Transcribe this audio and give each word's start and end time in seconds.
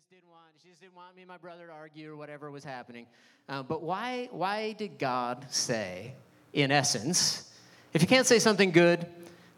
just 0.00 0.10
didn't 0.10 0.30
want 0.30 0.44
she 0.62 0.70
just 0.70 0.80
didn't 0.80 0.94
want 0.94 1.14
me 1.14 1.20
and 1.20 1.28
my 1.28 1.36
brother 1.36 1.66
to 1.66 1.72
argue 1.72 2.10
or 2.10 2.16
whatever 2.16 2.50
was 2.50 2.64
happening. 2.64 3.04
Uh, 3.50 3.62
but 3.62 3.82
why 3.82 4.28
why 4.30 4.72
did 4.72 4.98
God 4.98 5.44
say, 5.50 6.14
in 6.54 6.70
essence, 6.70 7.52
if 7.92 8.00
you 8.00 8.08
can't 8.08 8.26
say 8.26 8.38
something 8.38 8.70
good, 8.70 9.04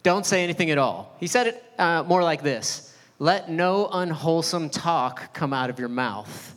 don't 0.01 0.25
say 0.25 0.43
anything 0.43 0.69
at 0.69 0.77
all? 0.77 1.15
He 1.17 1.27
said 1.27 1.47
it 1.47 1.63
uh, 1.79 2.03
more 2.03 2.23
like 2.23 2.43
this: 2.43 2.93
Let 3.19 3.49
no 3.49 3.87
unwholesome 3.87 4.69
talk 4.69 5.33
come 5.33 5.53
out 5.53 5.69
of 5.69 5.79
your 5.79 5.87
mouth. 5.87 6.55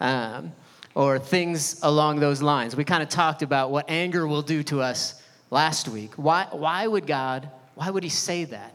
Um, 0.00 0.52
or 0.96 1.20
things 1.20 1.78
along 1.84 2.18
those 2.18 2.42
lines. 2.42 2.74
We 2.74 2.82
kind 2.82 3.04
of 3.04 3.08
talked 3.08 3.42
about 3.42 3.70
what 3.70 3.88
anger 3.88 4.26
will 4.26 4.42
do 4.42 4.64
to 4.64 4.80
us 4.80 5.22
last 5.52 5.86
week. 5.86 6.14
Why, 6.14 6.48
why 6.50 6.88
would 6.88 7.06
God, 7.06 7.48
why 7.76 7.90
would 7.90 8.02
He 8.02 8.08
say 8.08 8.44
that? 8.46 8.74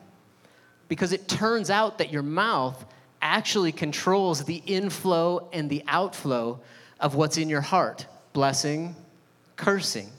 Because 0.88 1.12
it 1.12 1.28
turns 1.28 1.70
out 1.70 1.98
that 1.98 2.14
your 2.14 2.24
mouth 2.24 2.86
actually 3.34 3.72
controls 3.72 4.44
the 4.44 4.62
inflow 4.68 5.50
and 5.52 5.68
the 5.68 5.84
outflow 5.88 6.60
of 7.00 7.16
what's 7.16 7.38
in 7.38 7.50
your 7.50 7.62
heart 7.62 8.06
blessing, 8.32 8.96
cursing, 9.56 10.10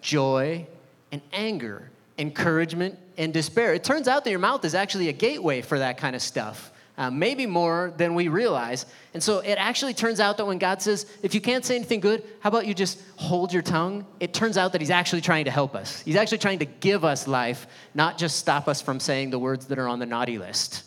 joy, 0.00 0.66
and 1.12 1.22
anger, 1.32 1.88
encouragement, 2.18 2.98
and 3.16 3.32
despair. 3.32 3.74
It 3.74 3.84
turns 3.84 4.08
out 4.08 4.24
that 4.24 4.30
your 4.30 4.40
mouth 4.40 4.64
is 4.64 4.74
actually 4.74 5.08
a 5.08 5.12
gateway 5.12 5.60
for 5.60 5.78
that 5.78 5.98
kind 5.98 6.16
of 6.16 6.22
stuff. 6.22 6.72
Uh, 6.98 7.10
maybe 7.10 7.46
more 7.46 7.92
than 7.96 8.14
we 8.14 8.28
realize. 8.28 8.86
And 9.14 9.22
so 9.22 9.38
it 9.38 9.54
actually 9.54 9.94
turns 9.94 10.20
out 10.20 10.36
that 10.36 10.44
when 10.44 10.58
God 10.58 10.82
says, 10.82 11.06
if 11.22 11.34
you 11.34 11.40
can't 11.40 11.64
say 11.64 11.76
anything 11.76 12.00
good, 12.00 12.22
how 12.40 12.48
about 12.48 12.66
you 12.66 12.74
just 12.74 13.00
hold 13.16 13.52
your 13.52 13.62
tongue? 13.62 14.04
It 14.20 14.34
turns 14.34 14.58
out 14.58 14.72
that 14.72 14.80
He's 14.80 14.90
actually 14.90 15.22
trying 15.22 15.46
to 15.46 15.50
help 15.50 15.74
us. 15.74 16.02
He's 16.02 16.16
actually 16.16 16.38
trying 16.38 16.58
to 16.58 16.66
give 16.66 17.04
us 17.04 17.26
life, 17.26 17.66
not 17.94 18.18
just 18.18 18.36
stop 18.36 18.68
us 18.68 18.82
from 18.82 19.00
saying 19.00 19.30
the 19.30 19.38
words 19.38 19.66
that 19.66 19.78
are 19.78 19.88
on 19.88 20.00
the 20.00 20.06
naughty 20.06 20.38
list. 20.38 20.84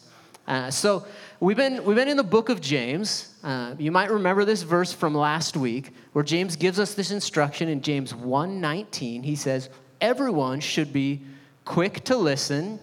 Uh, 0.48 0.70
so 0.70 1.06
we've 1.40 1.58
been, 1.58 1.84
we've 1.84 1.96
been 1.96 2.08
in 2.08 2.18
the 2.18 2.24
book 2.24 2.50
of 2.50 2.62
James. 2.62 3.34
Uh, 3.44 3.74
you 3.80 3.92
might 3.92 4.12
remember 4.12 4.46
this 4.46 4.62
verse 4.62 4.94
from 4.94 5.16
last 5.16 5.58
week 5.58 5.92
where 6.14 6.24
James 6.24 6.56
gives 6.56 6.80
us 6.80 6.94
this 6.94 7.12
instruction 7.12 7.68
in 7.68 7.82
James 7.82 8.14
1:19. 8.14 9.24
He 9.24 9.36
says, 9.36 9.70
"Everyone 10.02 10.60
should 10.60 10.94
be 10.94 11.22
quick 11.64 12.04
to 12.06 12.16
listen, 12.16 12.80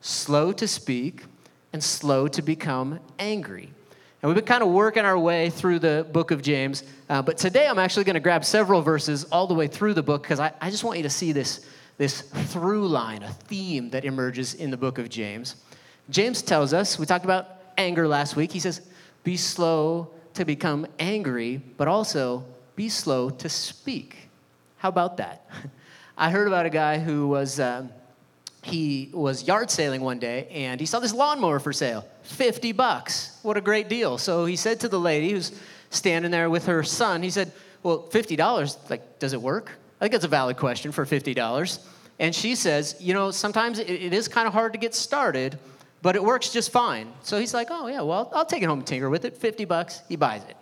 slow 0.00 0.52
to 0.52 0.68
speak, 0.68 1.24
and 1.72 1.82
slow 1.82 2.28
to 2.28 2.42
become 2.42 3.00
angry." 3.18 3.72
And 4.22 4.28
we've 4.28 4.36
been 4.36 4.44
kind 4.44 4.62
of 4.62 4.68
working 4.68 5.04
our 5.04 5.18
way 5.18 5.50
through 5.50 5.78
the 5.78 6.06
book 6.12 6.30
of 6.30 6.42
James. 6.42 6.84
Uh, 7.08 7.22
but 7.22 7.38
today 7.38 7.66
I'm 7.66 7.78
actually 7.78 8.04
going 8.04 8.14
to 8.14 8.20
grab 8.20 8.44
several 8.44 8.82
verses 8.82 9.24
all 9.32 9.46
the 9.46 9.54
way 9.54 9.66
through 9.66 9.94
the 9.94 10.02
book 10.02 10.22
because 10.22 10.38
I, 10.38 10.52
I 10.60 10.70
just 10.70 10.84
want 10.84 10.98
you 10.98 11.02
to 11.04 11.10
see 11.10 11.32
this, 11.32 11.66
this 11.96 12.20
through 12.20 12.86
line, 12.86 13.22
a 13.22 13.30
theme 13.30 13.90
that 13.90 14.04
emerges 14.04 14.54
in 14.54 14.70
the 14.70 14.76
book 14.76 14.98
of 14.98 15.08
James. 15.08 15.56
James 16.10 16.42
tells 16.42 16.74
us, 16.74 16.98
we 16.98 17.06
talked 17.06 17.24
about 17.24 17.48
anger 17.78 18.06
last 18.06 18.36
week. 18.36 18.52
He 18.52 18.58
says, 18.60 18.80
be 19.22 19.36
slow 19.36 20.10
to 20.34 20.44
become 20.44 20.86
angry, 20.98 21.62
but 21.76 21.88
also 21.88 22.44
be 22.76 22.88
slow 22.88 23.30
to 23.30 23.48
speak. 23.48 24.28
How 24.78 24.88
about 24.88 25.18
that? 25.18 25.48
I 26.18 26.30
heard 26.30 26.48
about 26.48 26.66
a 26.66 26.70
guy 26.70 26.98
who 26.98 27.28
was, 27.28 27.60
um, 27.60 27.90
he 28.62 29.10
was 29.12 29.46
yard 29.46 29.70
sailing 29.70 30.02
one 30.02 30.18
day 30.18 30.48
and 30.50 30.80
he 30.80 30.86
saw 30.86 31.00
this 31.00 31.14
lawnmower 31.14 31.58
for 31.58 31.72
sale 31.72 32.06
50 32.22 32.72
bucks. 32.72 33.38
What 33.42 33.56
a 33.56 33.60
great 33.60 33.88
deal. 33.88 34.18
So 34.18 34.44
he 34.44 34.56
said 34.56 34.80
to 34.80 34.88
the 34.88 35.00
lady 35.00 35.30
who's 35.30 35.52
standing 35.90 36.30
there 36.30 36.50
with 36.50 36.66
her 36.66 36.82
son, 36.82 37.22
he 37.22 37.30
said, 37.30 37.52
Well, 37.82 38.06
$50, 38.10 38.90
like, 38.90 39.18
does 39.18 39.32
it 39.32 39.40
work? 39.40 39.72
I 40.00 40.04
think 40.04 40.12
that's 40.12 40.24
a 40.24 40.28
valid 40.28 40.56
question 40.56 40.92
for 40.92 41.04
$50. 41.04 41.86
And 42.18 42.34
she 42.34 42.54
says, 42.54 42.96
You 43.00 43.14
know, 43.14 43.30
sometimes 43.30 43.78
it, 43.78 43.88
it 43.88 44.12
is 44.12 44.28
kind 44.28 44.46
of 44.46 44.52
hard 44.52 44.72
to 44.72 44.78
get 44.78 44.94
started, 44.94 45.58
but 46.02 46.16
it 46.16 46.22
works 46.22 46.50
just 46.50 46.70
fine. 46.70 47.12
So 47.22 47.38
he's 47.38 47.52
like, 47.52 47.68
oh, 47.70 47.86
yeah, 47.86 48.02
well, 48.02 48.30
I'll 48.34 48.46
take 48.46 48.62
it 48.62 48.66
home 48.66 48.78
and 48.78 48.86
tinker 48.86 49.10
with 49.10 49.24
it. 49.24 49.36
50 49.36 49.64
bucks, 49.66 50.02
he 50.08 50.16
buys 50.16 50.42
it. 50.44 50.56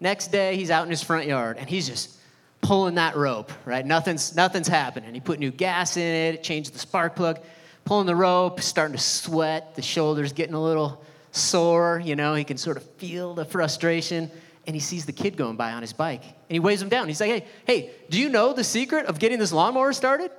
Next 0.00 0.28
day, 0.28 0.56
he's 0.56 0.70
out 0.70 0.84
in 0.84 0.90
his 0.90 1.02
front 1.02 1.26
yard 1.26 1.56
and 1.58 1.68
he's 1.68 1.88
just 1.88 2.16
pulling 2.60 2.96
that 2.96 3.16
rope, 3.16 3.52
right? 3.64 3.84
Nothing's, 3.84 4.34
nothing's 4.34 4.68
happening. 4.68 5.14
He 5.14 5.20
put 5.20 5.38
new 5.38 5.50
gas 5.50 5.96
in 5.96 6.34
it, 6.34 6.42
changed 6.42 6.74
the 6.74 6.78
spark 6.78 7.14
plug, 7.14 7.40
pulling 7.84 8.06
the 8.06 8.16
rope, 8.16 8.60
starting 8.60 8.96
to 8.96 9.02
sweat, 9.02 9.74
the 9.76 9.82
shoulders 9.82 10.32
getting 10.32 10.54
a 10.54 10.62
little 10.62 11.04
sore, 11.32 12.00
you 12.02 12.16
know, 12.16 12.34
he 12.34 12.44
can 12.44 12.56
sort 12.56 12.76
of 12.76 12.82
feel 12.92 13.34
the 13.34 13.44
frustration. 13.44 14.30
And 14.66 14.74
he 14.74 14.80
sees 14.80 15.04
the 15.04 15.12
kid 15.12 15.36
going 15.36 15.56
by 15.56 15.72
on 15.72 15.82
his 15.82 15.92
bike 15.92 16.22
and 16.22 16.34
he 16.48 16.58
waves 16.58 16.80
him 16.80 16.88
down. 16.88 17.06
He's 17.06 17.20
like, 17.20 17.30
hey, 17.30 17.46
hey, 17.66 17.90
do 18.08 18.18
you 18.18 18.30
know 18.30 18.54
the 18.54 18.64
secret 18.64 19.06
of 19.06 19.18
getting 19.18 19.38
this 19.38 19.52
lawnmower 19.52 19.92
started? 19.92 20.30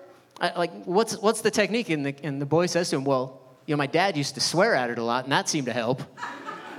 I, 0.41 0.57
like, 0.57 0.85
what's, 0.85 1.15
what's 1.17 1.41
the 1.41 1.51
technique? 1.51 1.89
And 1.89 2.05
the, 2.05 2.15
and 2.23 2.41
the 2.41 2.45
boy 2.45 2.65
says 2.65 2.89
to 2.89 2.97
him, 2.97 3.05
well, 3.05 3.44
you 3.65 3.73
know, 3.73 3.77
my 3.77 3.87
dad 3.87 4.15
used 4.15 4.35
to 4.35 4.41
swear 4.41 4.75
at 4.75 4.89
it 4.89 4.97
a 4.97 5.03
lot, 5.03 5.23
and 5.23 5.31
that 5.31 5.49
seemed 5.49 5.65
to 5.65 5.73
help. 5.73 6.01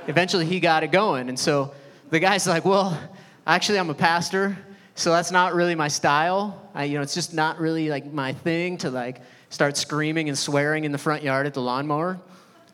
Eventually, 0.06 0.46
he 0.46 0.60
got 0.60 0.84
it 0.84 0.92
going. 0.92 1.28
And 1.28 1.38
so 1.38 1.74
the 2.10 2.20
guy's 2.20 2.46
like, 2.46 2.64
well, 2.64 2.98
actually, 3.46 3.78
I'm 3.78 3.90
a 3.90 3.94
pastor, 3.94 4.56
so 4.94 5.10
that's 5.10 5.30
not 5.30 5.54
really 5.54 5.74
my 5.74 5.88
style. 5.88 6.70
I, 6.74 6.84
you 6.84 6.94
know, 6.96 7.02
it's 7.02 7.14
just 7.14 7.34
not 7.34 7.58
really 7.58 7.88
like 7.88 8.12
my 8.12 8.32
thing 8.32 8.78
to 8.78 8.90
like 8.90 9.20
start 9.50 9.76
screaming 9.76 10.28
and 10.28 10.38
swearing 10.38 10.84
in 10.84 10.92
the 10.92 10.98
front 10.98 11.22
yard 11.22 11.46
at 11.46 11.54
the 11.54 11.62
lawnmower. 11.62 12.20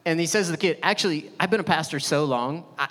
And 0.04 0.20
he 0.20 0.26
says 0.26 0.46
to 0.46 0.52
the 0.52 0.58
kid, 0.58 0.78
actually, 0.82 1.30
I've 1.38 1.50
been 1.50 1.60
a 1.60 1.64
pastor 1.64 2.00
so 2.00 2.24
long, 2.24 2.64
I, 2.78 2.88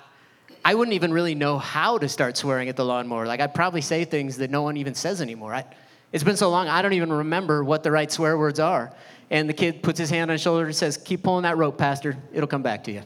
I 0.64 0.74
wouldn't 0.74 0.94
even 0.94 1.12
really 1.12 1.34
know 1.34 1.58
how 1.58 1.98
to 1.98 2.08
start 2.08 2.36
swearing 2.36 2.68
at 2.68 2.76
the 2.76 2.84
lawnmower. 2.84 3.26
Like, 3.26 3.40
I'd 3.40 3.54
probably 3.54 3.80
say 3.80 4.04
things 4.04 4.38
that 4.38 4.50
no 4.50 4.62
one 4.62 4.76
even 4.76 4.94
says 4.94 5.20
anymore. 5.20 5.54
I, 5.54 5.64
it's 6.12 6.24
been 6.24 6.36
so 6.36 6.50
long, 6.50 6.68
I 6.68 6.82
don't 6.82 6.92
even 6.92 7.12
remember 7.12 7.64
what 7.64 7.82
the 7.82 7.90
right 7.90 8.10
swear 8.10 8.36
words 8.36 8.60
are. 8.60 8.92
And 9.32 9.48
the 9.48 9.54
kid 9.54 9.82
puts 9.82 9.98
his 9.98 10.10
hand 10.10 10.30
on 10.30 10.34
his 10.34 10.42
shoulder 10.42 10.66
and 10.66 10.76
says, 10.76 10.98
Keep 10.98 11.22
pulling 11.22 11.44
that 11.44 11.56
rope, 11.56 11.78
Pastor. 11.78 12.18
It'll 12.34 12.46
come 12.46 12.62
back 12.62 12.84
to 12.84 12.92
you. 12.92 13.02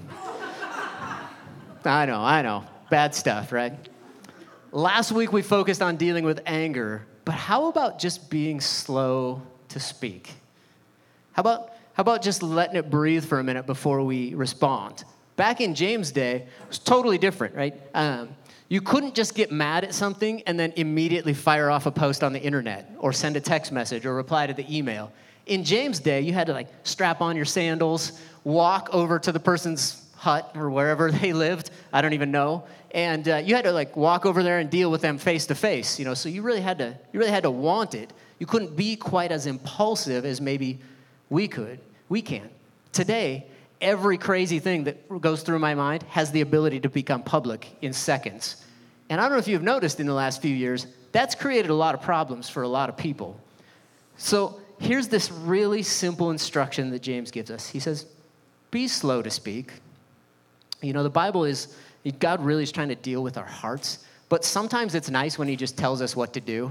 I 1.84 2.04
know, 2.04 2.20
I 2.20 2.42
know. 2.42 2.64
Bad 2.90 3.14
stuff, 3.14 3.52
right? 3.52 3.72
Last 4.72 5.12
week 5.12 5.32
we 5.32 5.40
focused 5.40 5.80
on 5.80 5.96
dealing 5.96 6.24
with 6.24 6.40
anger, 6.44 7.06
but 7.24 7.36
how 7.36 7.68
about 7.68 8.00
just 8.00 8.28
being 8.28 8.60
slow 8.60 9.40
to 9.68 9.78
speak? 9.78 10.34
How 11.32 11.42
about, 11.42 11.70
how 11.92 12.00
about 12.00 12.22
just 12.22 12.42
letting 12.42 12.74
it 12.74 12.90
breathe 12.90 13.24
for 13.24 13.38
a 13.38 13.44
minute 13.44 13.64
before 13.64 14.02
we 14.02 14.34
respond? 14.34 15.04
Back 15.36 15.60
in 15.60 15.76
James' 15.76 16.10
day, 16.10 16.38
it 16.38 16.68
was 16.68 16.80
totally 16.80 17.18
different, 17.18 17.54
right? 17.54 17.80
Um, 17.94 18.30
you 18.68 18.80
couldn't 18.80 19.14
just 19.14 19.36
get 19.36 19.52
mad 19.52 19.84
at 19.84 19.94
something 19.94 20.42
and 20.42 20.58
then 20.58 20.72
immediately 20.74 21.34
fire 21.34 21.70
off 21.70 21.86
a 21.86 21.92
post 21.92 22.24
on 22.24 22.32
the 22.32 22.40
internet 22.40 22.90
or 22.98 23.12
send 23.12 23.36
a 23.36 23.40
text 23.40 23.70
message 23.70 24.04
or 24.04 24.14
reply 24.14 24.48
to 24.48 24.54
the 24.54 24.76
email. 24.76 25.12
In 25.46 25.62
James' 25.62 26.00
day, 26.00 26.20
you 26.20 26.32
had 26.32 26.48
to 26.48 26.52
like 26.52 26.68
strap 26.82 27.20
on 27.20 27.36
your 27.36 27.44
sandals, 27.44 28.20
walk 28.44 28.88
over 28.92 29.18
to 29.20 29.32
the 29.32 29.40
person's 29.40 30.04
hut 30.16 30.52
or 30.56 30.70
wherever 30.70 31.10
they 31.20 31.32
lived. 31.32 31.70
I 31.92 32.02
don't 32.02 32.12
even 32.12 32.30
know. 32.30 32.64
And 32.90 33.28
uh, 33.28 33.36
you 33.36 33.54
had 33.54 33.64
to 33.64 33.72
like 33.72 33.96
walk 33.96 34.26
over 34.26 34.42
there 34.42 34.58
and 34.58 34.68
deal 34.68 34.90
with 34.90 35.02
them 35.02 35.18
face 35.18 35.46
to 35.46 35.54
face. 35.54 35.98
You 35.98 36.04
know, 36.04 36.14
so 36.14 36.28
you 36.28 36.42
really 36.42 36.60
had 36.60 36.78
to 36.78 36.96
you 37.12 37.20
really 37.20 37.30
had 37.30 37.44
to 37.44 37.50
want 37.50 37.94
it. 37.94 38.12
You 38.38 38.46
couldn't 38.46 38.76
be 38.76 38.96
quite 38.96 39.32
as 39.32 39.46
impulsive 39.46 40.24
as 40.24 40.40
maybe 40.40 40.80
we 41.30 41.48
could. 41.48 41.78
We 42.08 42.22
can. 42.22 42.48
Today, 42.92 43.46
every 43.80 44.18
crazy 44.18 44.58
thing 44.58 44.84
that 44.84 45.20
goes 45.20 45.42
through 45.42 45.58
my 45.58 45.74
mind 45.74 46.02
has 46.04 46.30
the 46.30 46.40
ability 46.40 46.80
to 46.80 46.88
become 46.88 47.22
public 47.22 47.68
in 47.82 47.92
seconds. 47.92 48.64
And 49.08 49.20
I 49.20 49.24
don't 49.24 49.32
know 49.32 49.38
if 49.38 49.48
you've 49.48 49.62
noticed 49.62 50.00
in 50.00 50.06
the 50.06 50.14
last 50.14 50.42
few 50.42 50.54
years, 50.54 50.86
that's 51.12 51.34
created 51.34 51.70
a 51.70 51.74
lot 51.74 51.94
of 51.94 52.02
problems 52.02 52.48
for 52.48 52.62
a 52.62 52.68
lot 52.68 52.88
of 52.88 52.96
people. 52.96 53.38
So 54.16 54.60
here's 54.78 55.08
this 55.08 55.30
really 55.30 55.82
simple 55.82 56.30
instruction 56.30 56.90
that 56.90 57.02
James 57.02 57.30
gives 57.30 57.50
us. 57.50 57.68
He 57.68 57.80
says, 57.80 58.06
Be 58.70 58.88
slow 58.88 59.22
to 59.22 59.30
speak. 59.30 59.72
You 60.82 60.92
know, 60.92 61.02
the 61.02 61.10
Bible 61.10 61.44
is, 61.44 61.74
God 62.18 62.44
really 62.44 62.62
is 62.62 62.72
trying 62.72 62.88
to 62.88 62.94
deal 62.94 63.22
with 63.22 63.38
our 63.38 63.46
hearts, 63.46 64.04
but 64.28 64.44
sometimes 64.44 64.94
it's 64.94 65.10
nice 65.10 65.38
when 65.38 65.48
He 65.48 65.56
just 65.56 65.78
tells 65.78 66.02
us 66.02 66.14
what 66.14 66.32
to 66.34 66.40
do, 66.40 66.70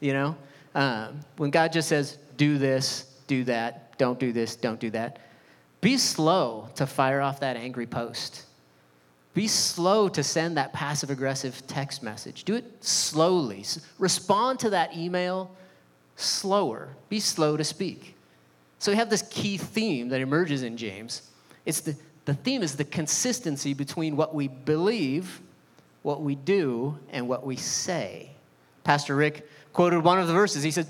you 0.00 0.12
know? 0.12 0.36
Um, 0.74 1.20
when 1.38 1.50
God 1.50 1.72
just 1.72 1.88
says, 1.88 2.18
Do 2.36 2.58
this, 2.58 3.14
do 3.26 3.44
that, 3.44 3.96
don't 3.98 4.18
do 4.18 4.32
this, 4.32 4.56
don't 4.56 4.78
do 4.78 4.90
that. 4.90 5.18
Be 5.80 5.96
slow 5.96 6.68
to 6.76 6.86
fire 6.86 7.20
off 7.20 7.40
that 7.40 7.56
angry 7.56 7.86
post. 7.86 8.44
Be 9.34 9.48
slow 9.48 10.08
to 10.08 10.22
send 10.22 10.56
that 10.56 10.72
passive 10.72 11.10
aggressive 11.10 11.66
text 11.66 12.02
message. 12.02 12.44
Do 12.44 12.54
it 12.54 12.64
slowly. 12.82 13.64
Respond 13.98 14.58
to 14.60 14.70
that 14.70 14.96
email 14.96 15.54
slower. 16.16 16.88
Be 17.08 17.20
slow 17.20 17.56
to 17.56 17.64
speak. 17.64 18.16
So 18.78 18.92
we 18.92 18.96
have 18.96 19.10
this 19.10 19.22
key 19.22 19.56
theme 19.56 20.08
that 20.08 20.20
emerges 20.20 20.62
in 20.62 20.76
James. 20.76 21.22
It's 21.64 21.80
the, 21.80 21.96
the 22.24 22.34
theme 22.34 22.62
is 22.62 22.76
the 22.76 22.84
consistency 22.84 23.74
between 23.74 24.16
what 24.16 24.34
we 24.34 24.48
believe, 24.48 25.40
what 26.02 26.22
we 26.22 26.34
do, 26.34 26.98
and 27.10 27.28
what 27.28 27.46
we 27.46 27.56
say. 27.56 28.30
Pastor 28.84 29.16
Rick 29.16 29.48
quoted 29.72 30.00
one 30.00 30.18
of 30.18 30.26
the 30.26 30.32
verses. 30.32 30.62
He 30.62 30.70
said, 30.70 30.86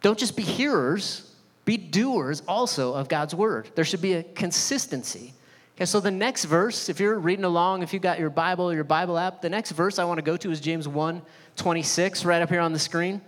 Don't 0.00 0.18
just 0.18 0.36
be 0.36 0.42
hearers, 0.42 1.32
be 1.64 1.76
doers 1.76 2.42
also 2.46 2.94
of 2.94 3.08
God's 3.08 3.34
word. 3.34 3.70
There 3.74 3.84
should 3.84 4.02
be 4.02 4.14
a 4.14 4.22
consistency. 4.22 5.32
Okay, 5.76 5.86
so 5.86 6.00
the 6.00 6.10
next 6.10 6.44
verse, 6.44 6.88
if 6.88 7.00
you're 7.00 7.18
reading 7.18 7.44
along, 7.44 7.82
if 7.82 7.92
you've 7.92 8.02
got 8.02 8.18
your 8.18 8.30
Bible 8.30 8.70
or 8.70 8.74
your 8.74 8.84
Bible 8.84 9.18
app, 9.18 9.40
the 9.40 9.48
next 9.48 9.72
verse 9.72 9.98
I 9.98 10.04
want 10.04 10.18
to 10.18 10.22
go 10.22 10.36
to 10.36 10.50
is 10.50 10.60
James 10.60 10.86
1 10.86 11.22
26, 11.56 12.24
right 12.24 12.40
up 12.40 12.48
here 12.48 12.60
on 12.60 12.72
the 12.72 12.78
screen. 12.78 13.20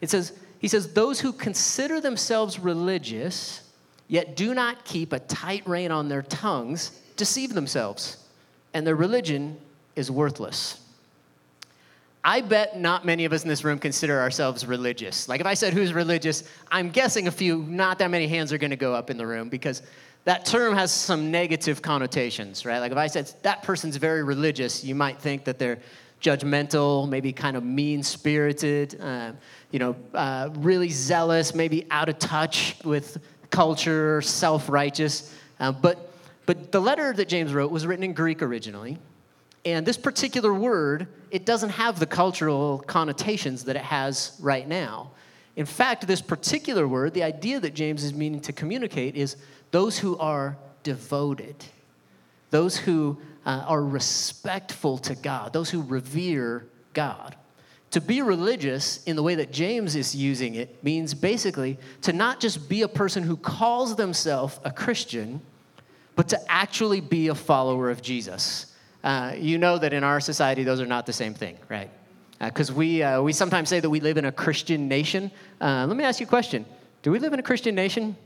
It 0.00 0.10
says, 0.10 0.32
he 0.62 0.68
says, 0.68 0.94
Those 0.94 1.20
who 1.20 1.32
consider 1.32 2.00
themselves 2.00 2.58
religious, 2.58 3.68
yet 4.08 4.36
do 4.36 4.54
not 4.54 4.86
keep 4.86 5.12
a 5.12 5.18
tight 5.18 5.68
rein 5.68 5.90
on 5.90 6.08
their 6.08 6.22
tongues, 6.22 6.98
deceive 7.16 7.52
themselves, 7.52 8.16
and 8.72 8.86
their 8.86 8.96
religion 8.96 9.58
is 9.96 10.10
worthless. 10.10 10.78
I 12.24 12.40
bet 12.40 12.78
not 12.78 13.04
many 13.04 13.24
of 13.24 13.32
us 13.32 13.42
in 13.42 13.48
this 13.48 13.64
room 13.64 13.80
consider 13.80 14.20
ourselves 14.20 14.64
religious. 14.64 15.28
Like 15.28 15.40
if 15.40 15.46
I 15.46 15.54
said 15.54 15.72
who's 15.72 15.92
religious, 15.92 16.44
I'm 16.70 16.90
guessing 16.90 17.26
a 17.26 17.32
few, 17.32 17.64
not 17.64 17.98
that 17.98 18.12
many 18.12 18.28
hands 18.28 18.52
are 18.52 18.58
going 18.58 18.70
to 18.70 18.76
go 18.76 18.94
up 18.94 19.10
in 19.10 19.16
the 19.16 19.26
room 19.26 19.48
because 19.48 19.82
that 20.24 20.46
term 20.46 20.76
has 20.76 20.92
some 20.92 21.32
negative 21.32 21.82
connotations, 21.82 22.64
right? 22.64 22.78
Like 22.78 22.92
if 22.92 22.98
I 22.98 23.08
said 23.08 23.32
that 23.42 23.64
person's 23.64 23.96
very 23.96 24.22
religious, 24.22 24.84
you 24.84 24.94
might 24.94 25.20
think 25.20 25.42
that 25.44 25.58
they're 25.58 25.80
judgmental, 26.22 27.08
maybe 27.08 27.32
kind 27.32 27.56
of 27.56 27.64
mean 27.64 28.02
spirited, 28.02 28.98
uh, 29.00 29.32
you 29.70 29.78
know, 29.78 29.96
uh, 30.14 30.50
really 30.54 30.88
zealous, 30.88 31.54
maybe 31.54 31.86
out 31.90 32.08
of 32.08 32.18
touch 32.18 32.76
with 32.84 33.18
culture, 33.50 34.22
self 34.22 34.68
righteous. 34.68 35.34
Uh, 35.60 35.72
but, 35.72 36.12
but 36.46 36.72
the 36.72 36.80
letter 36.80 37.12
that 37.12 37.28
James 37.28 37.52
wrote 37.52 37.70
was 37.70 37.86
written 37.86 38.04
in 38.04 38.12
Greek 38.12 38.42
originally. 38.42 38.98
And 39.64 39.86
this 39.86 39.96
particular 39.96 40.52
word, 40.52 41.06
it 41.30 41.44
doesn't 41.44 41.70
have 41.70 41.98
the 41.98 42.06
cultural 42.06 42.80
connotations 42.86 43.64
that 43.64 43.76
it 43.76 43.82
has 43.82 44.36
right 44.40 44.66
now. 44.66 45.12
In 45.54 45.66
fact, 45.66 46.06
this 46.06 46.20
particular 46.20 46.88
word, 46.88 47.14
the 47.14 47.22
idea 47.22 47.60
that 47.60 47.74
James 47.74 48.02
is 48.02 48.14
meaning 48.14 48.40
to 48.40 48.52
communicate 48.52 49.16
is 49.16 49.36
those 49.70 49.98
who 49.98 50.16
are 50.18 50.56
devoted, 50.82 51.56
those 52.50 52.76
who 52.76 53.18
uh, 53.44 53.64
are 53.66 53.82
respectful 53.82 54.98
to 54.98 55.14
God, 55.14 55.52
those 55.52 55.70
who 55.70 55.82
revere 55.82 56.66
God. 56.92 57.36
To 57.92 58.00
be 58.00 58.22
religious 58.22 59.02
in 59.04 59.16
the 59.16 59.22
way 59.22 59.34
that 59.34 59.52
James 59.52 59.96
is 59.96 60.14
using 60.14 60.54
it 60.54 60.82
means 60.82 61.12
basically 61.12 61.78
to 62.02 62.12
not 62.12 62.40
just 62.40 62.68
be 62.68 62.82
a 62.82 62.88
person 62.88 63.22
who 63.22 63.36
calls 63.36 63.96
themselves 63.96 64.58
a 64.64 64.70
Christian, 64.70 65.42
but 66.16 66.28
to 66.28 66.40
actually 66.50 67.00
be 67.00 67.28
a 67.28 67.34
follower 67.34 67.90
of 67.90 68.00
Jesus. 68.00 68.74
Uh, 69.04 69.34
you 69.36 69.58
know 69.58 69.76
that 69.78 69.92
in 69.92 70.04
our 70.04 70.20
society, 70.20 70.64
those 70.64 70.80
are 70.80 70.86
not 70.86 71.04
the 71.04 71.12
same 71.12 71.34
thing, 71.34 71.58
right? 71.68 71.90
Because 72.38 72.70
uh, 72.70 72.74
we, 72.74 73.02
uh, 73.02 73.20
we 73.20 73.32
sometimes 73.32 73.68
say 73.68 73.80
that 73.80 73.90
we 73.90 74.00
live 74.00 74.16
in 74.16 74.24
a 74.24 74.32
Christian 74.32 74.88
nation. 74.88 75.30
Uh, 75.60 75.84
let 75.86 75.96
me 75.96 76.04
ask 76.04 76.20
you 76.20 76.26
a 76.26 76.28
question 76.28 76.64
Do 77.02 77.10
we 77.10 77.18
live 77.18 77.32
in 77.32 77.40
a 77.40 77.42
Christian 77.42 77.74
nation? 77.74 78.16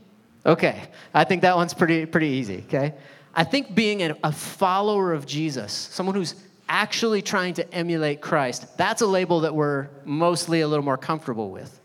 Okay, 0.45 0.83
I 1.13 1.25
think 1.25 1.41
that 1.41 1.57
one's 1.57 1.73
pretty, 1.73 2.05
pretty 2.05 2.27
easy, 2.27 2.63
okay? 2.67 2.93
I 3.37 3.43
think 3.43 3.75
being 3.75 4.01
a 4.01 4.31
follower 4.31 5.13
of 5.13 5.27
Jesus, 5.27 5.71
someone 5.71 6.15
who's 6.15 6.33
actually 6.67 7.21
trying 7.21 7.53
to 7.53 7.73
emulate 7.73 8.19
Christ, 8.19 8.75
that's 8.79 9.03
a 9.03 9.05
label 9.05 9.41
that 9.41 9.53
we're 9.53 9.89
mostly 10.05 10.61
a 10.61 10.67
little 10.67 10.83
more 10.83 10.97
comfortable 10.97 11.51
with. 11.51 11.79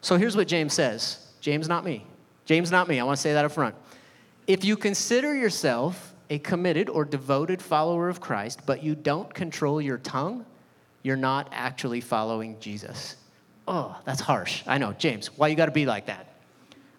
So 0.00 0.16
here's 0.16 0.36
what 0.36 0.48
James 0.48 0.74
says 0.74 1.30
James, 1.40 1.68
not 1.68 1.84
me. 1.84 2.04
James, 2.46 2.72
not 2.72 2.88
me. 2.88 2.98
I 2.98 3.04
want 3.04 3.16
to 3.16 3.22
say 3.22 3.32
that 3.32 3.44
up 3.44 3.52
front. 3.52 3.76
If 4.48 4.64
you 4.64 4.76
consider 4.76 5.36
yourself 5.36 6.14
a 6.30 6.40
committed 6.40 6.88
or 6.90 7.04
devoted 7.04 7.62
follower 7.62 8.08
of 8.08 8.20
Christ, 8.20 8.62
but 8.66 8.82
you 8.82 8.96
don't 8.96 9.32
control 9.32 9.80
your 9.80 9.98
tongue, 9.98 10.44
you're 11.04 11.14
not 11.14 11.48
actually 11.52 12.00
following 12.00 12.58
Jesus. 12.58 13.14
Oh, 13.68 13.96
that's 14.04 14.20
harsh. 14.20 14.64
I 14.66 14.78
know. 14.78 14.92
James, 14.94 15.28
why 15.38 15.46
you 15.46 15.54
got 15.54 15.66
to 15.66 15.72
be 15.72 15.86
like 15.86 16.06
that? 16.06 16.26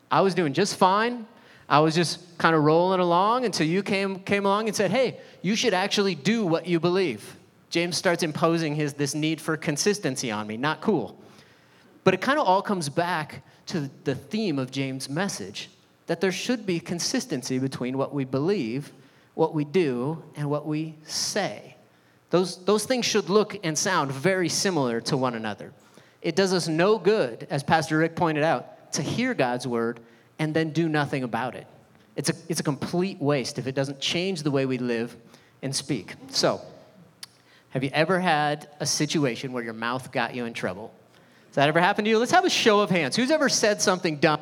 I 0.09 0.21
was 0.21 0.33
doing 0.33 0.53
just 0.53 0.77
fine. 0.77 1.27
I 1.67 1.79
was 1.79 1.95
just 1.95 2.37
kind 2.37 2.55
of 2.55 2.63
rolling 2.63 2.99
along 2.99 3.45
until 3.45 3.67
you 3.67 3.83
came, 3.83 4.19
came 4.19 4.45
along 4.45 4.67
and 4.67 4.75
said, 4.75 4.91
hey, 4.91 5.19
you 5.41 5.55
should 5.55 5.73
actually 5.73 6.15
do 6.15 6.45
what 6.45 6.67
you 6.67 6.79
believe. 6.79 7.37
James 7.69 7.97
starts 7.97 8.21
imposing 8.21 8.75
his, 8.75 8.93
this 8.93 9.15
need 9.15 9.41
for 9.41 9.57
consistency 9.57 10.29
on 10.29 10.45
me. 10.45 10.57
Not 10.57 10.81
cool. 10.81 11.19
But 12.03 12.13
it 12.13 12.21
kind 12.21 12.37
of 12.37 12.45
all 12.45 12.61
comes 12.61 12.89
back 12.89 13.43
to 13.67 13.89
the 14.03 14.13
theme 14.13 14.59
of 14.59 14.71
James' 14.71 15.09
message 15.09 15.69
that 16.05 16.19
there 16.19 16.31
should 16.31 16.65
be 16.65 16.79
consistency 16.79 17.59
between 17.59 17.97
what 17.97 18.13
we 18.13 18.25
believe 18.25 18.91
what 19.35 19.53
we 19.53 19.65
do, 19.65 20.21
and 20.35 20.49
what 20.49 20.65
we 20.65 20.95
say. 21.03 21.75
Those, 22.29 22.63
those 22.65 22.85
things 22.85 23.05
should 23.05 23.29
look 23.29 23.59
and 23.63 23.77
sound 23.77 24.11
very 24.11 24.49
similar 24.49 25.01
to 25.01 25.17
one 25.17 25.35
another. 25.35 25.71
It 26.21 26.35
does 26.35 26.53
us 26.53 26.67
no 26.67 26.97
good, 26.97 27.47
as 27.49 27.63
Pastor 27.63 27.97
Rick 27.97 28.15
pointed 28.15 28.43
out, 28.43 28.91
to 28.93 29.01
hear 29.01 29.33
God's 29.33 29.67
word 29.67 29.99
and 30.39 30.53
then 30.53 30.71
do 30.71 30.89
nothing 30.89 31.23
about 31.23 31.55
it. 31.55 31.67
It's 32.15 32.29
a, 32.29 32.33
it's 32.47 32.59
a 32.59 32.63
complete 32.63 33.19
waste 33.21 33.57
if 33.57 33.67
it 33.67 33.75
doesn't 33.75 33.99
change 33.99 34.43
the 34.43 34.51
way 34.51 34.65
we 34.65 34.77
live 34.77 35.15
and 35.61 35.75
speak. 35.75 36.15
So, 36.29 36.61
have 37.69 37.83
you 37.83 37.89
ever 37.93 38.19
had 38.19 38.69
a 38.79 38.85
situation 38.85 39.51
where 39.51 39.63
your 39.63 39.73
mouth 39.73 40.11
got 40.11 40.35
you 40.35 40.45
in 40.45 40.53
trouble? 40.53 40.93
Has 41.47 41.55
that 41.55 41.67
ever 41.67 41.79
happened 41.79 42.05
to 42.05 42.09
you? 42.09 42.19
Let's 42.19 42.31
have 42.31 42.45
a 42.45 42.49
show 42.49 42.81
of 42.81 42.89
hands. 42.89 43.15
Who's 43.15 43.31
ever 43.31 43.49
said 43.49 43.81
something 43.81 44.17
dumb? 44.17 44.41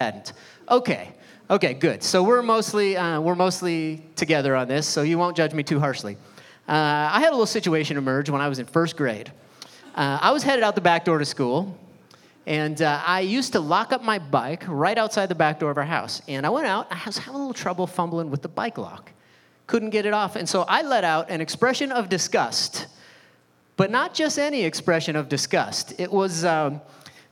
Hadn't. 0.00 0.32
Okay, 0.68 1.12
Okay, 1.50 1.74
good. 1.74 2.04
So 2.04 2.22
we're 2.22 2.42
mostly, 2.42 2.96
uh, 2.96 3.20
we're 3.20 3.34
mostly 3.34 4.04
together 4.14 4.54
on 4.54 4.68
this, 4.68 4.86
so 4.86 5.02
you 5.02 5.18
won't 5.18 5.36
judge 5.36 5.52
me 5.52 5.64
too 5.64 5.80
harshly. 5.80 6.16
Uh, 6.68 7.10
I 7.10 7.18
had 7.18 7.30
a 7.30 7.32
little 7.32 7.44
situation 7.44 7.96
emerge 7.96 8.30
when 8.30 8.40
I 8.40 8.48
was 8.48 8.60
in 8.60 8.66
first 8.66 8.96
grade. 8.96 9.32
Uh, 9.96 10.16
I 10.22 10.30
was 10.30 10.44
headed 10.44 10.62
out 10.62 10.76
the 10.76 10.80
back 10.80 11.04
door 11.04 11.18
to 11.18 11.24
school, 11.24 11.76
and 12.46 12.80
uh, 12.80 13.02
I 13.04 13.20
used 13.20 13.52
to 13.52 13.60
lock 13.60 13.92
up 13.92 14.02
my 14.02 14.18
bike 14.18 14.64
right 14.66 14.96
outside 14.96 15.26
the 15.26 15.34
back 15.34 15.60
door 15.60 15.70
of 15.70 15.76
our 15.76 15.84
house. 15.84 16.22
And 16.26 16.46
I 16.46 16.48
went 16.48 16.66
out, 16.66 16.86
I 16.90 17.00
was 17.06 17.18
having 17.18 17.34
a 17.34 17.38
little 17.38 17.54
trouble 17.54 17.86
fumbling 17.86 18.30
with 18.30 18.42
the 18.42 18.48
bike 18.48 18.78
lock. 18.78 19.12
Couldn't 19.66 19.90
get 19.90 20.06
it 20.06 20.12
off, 20.12 20.34
and 20.36 20.48
so 20.48 20.62
I 20.62 20.82
let 20.82 21.04
out 21.04 21.30
an 21.30 21.40
expression 21.40 21.92
of 21.92 22.08
disgust, 22.08 22.86
but 23.76 23.90
not 23.90 24.14
just 24.14 24.38
any 24.38 24.64
expression 24.64 25.14
of 25.14 25.28
disgust. 25.28 25.94
It 26.00 26.10
was 26.10 26.44
um, 26.44 26.80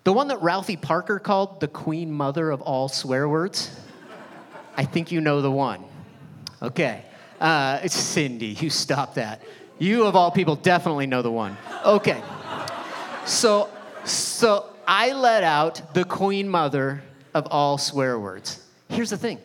the 0.04 0.12
one 0.12 0.28
that 0.28 0.40
Ralphie 0.40 0.76
Parker 0.76 1.18
called 1.18 1.60
the 1.60 1.68
queen 1.68 2.12
mother 2.12 2.50
of 2.50 2.60
all 2.62 2.88
swear 2.88 3.28
words. 3.28 3.70
I 4.76 4.84
think 4.84 5.10
you 5.10 5.20
know 5.20 5.42
the 5.42 5.50
one. 5.50 5.84
Okay. 6.62 7.02
Uh, 7.40 7.80
it's 7.82 7.96
Cindy. 7.96 8.46
You 8.46 8.70
stop 8.70 9.14
that. 9.14 9.42
You, 9.78 10.06
of 10.06 10.16
all 10.16 10.30
people, 10.30 10.56
definitely 10.56 11.06
know 11.06 11.22
the 11.22 11.30
one. 11.30 11.56
Okay. 11.84 12.22
So, 13.24 13.68
so 14.04 14.70
I 14.90 15.12
let 15.12 15.44
out 15.44 15.92
the 15.92 16.04
queen 16.04 16.48
mother 16.48 17.02
of 17.34 17.46
all 17.50 17.76
swear 17.76 18.18
words. 18.18 18.64
Here's 18.88 19.10
the 19.10 19.18
thing 19.18 19.38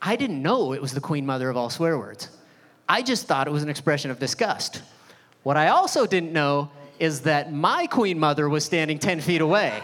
I 0.00 0.16
didn't 0.16 0.40
know 0.40 0.72
it 0.72 0.80
was 0.80 0.92
the 0.92 1.02
queen 1.02 1.26
mother 1.26 1.50
of 1.50 1.56
all 1.56 1.68
swear 1.68 1.98
words. 1.98 2.30
I 2.88 3.02
just 3.02 3.26
thought 3.26 3.46
it 3.46 3.50
was 3.50 3.62
an 3.62 3.68
expression 3.68 4.10
of 4.10 4.18
disgust. 4.18 4.82
What 5.42 5.58
I 5.58 5.68
also 5.68 6.06
didn't 6.06 6.32
know 6.32 6.70
is 6.98 7.20
that 7.22 7.52
my 7.52 7.86
queen 7.86 8.18
mother 8.18 8.48
was 8.48 8.64
standing 8.64 8.98
10 8.98 9.20
feet 9.20 9.42
away 9.42 9.82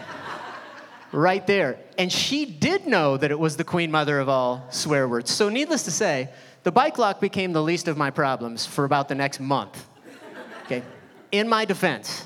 right 1.11 1.45
there. 1.45 1.77
And 1.99 2.11
she 2.11 2.45
did 2.45 2.87
know 2.87 3.15
that 3.17 3.29
it 3.29 3.37
was 3.37 3.55
the 3.55 3.63
queen 3.63 3.91
mother 3.91 4.19
of 4.19 4.29
all 4.29 4.65
swear 4.71 5.07
words. 5.07 5.29
So, 5.29 5.47
needless 5.47 5.83
to 5.83 5.91
say, 5.91 6.29
the 6.63 6.71
bike 6.71 6.97
lock 6.97 7.21
became 7.21 7.53
the 7.53 7.61
least 7.61 7.87
of 7.87 7.97
my 7.97 8.09
problems 8.09 8.65
for 8.65 8.83
about 8.83 9.09
the 9.09 9.15
next 9.15 9.39
month. 9.39 9.85
Okay? 10.65 10.81
In 11.31 11.47
my 11.47 11.65
defense, 11.65 12.25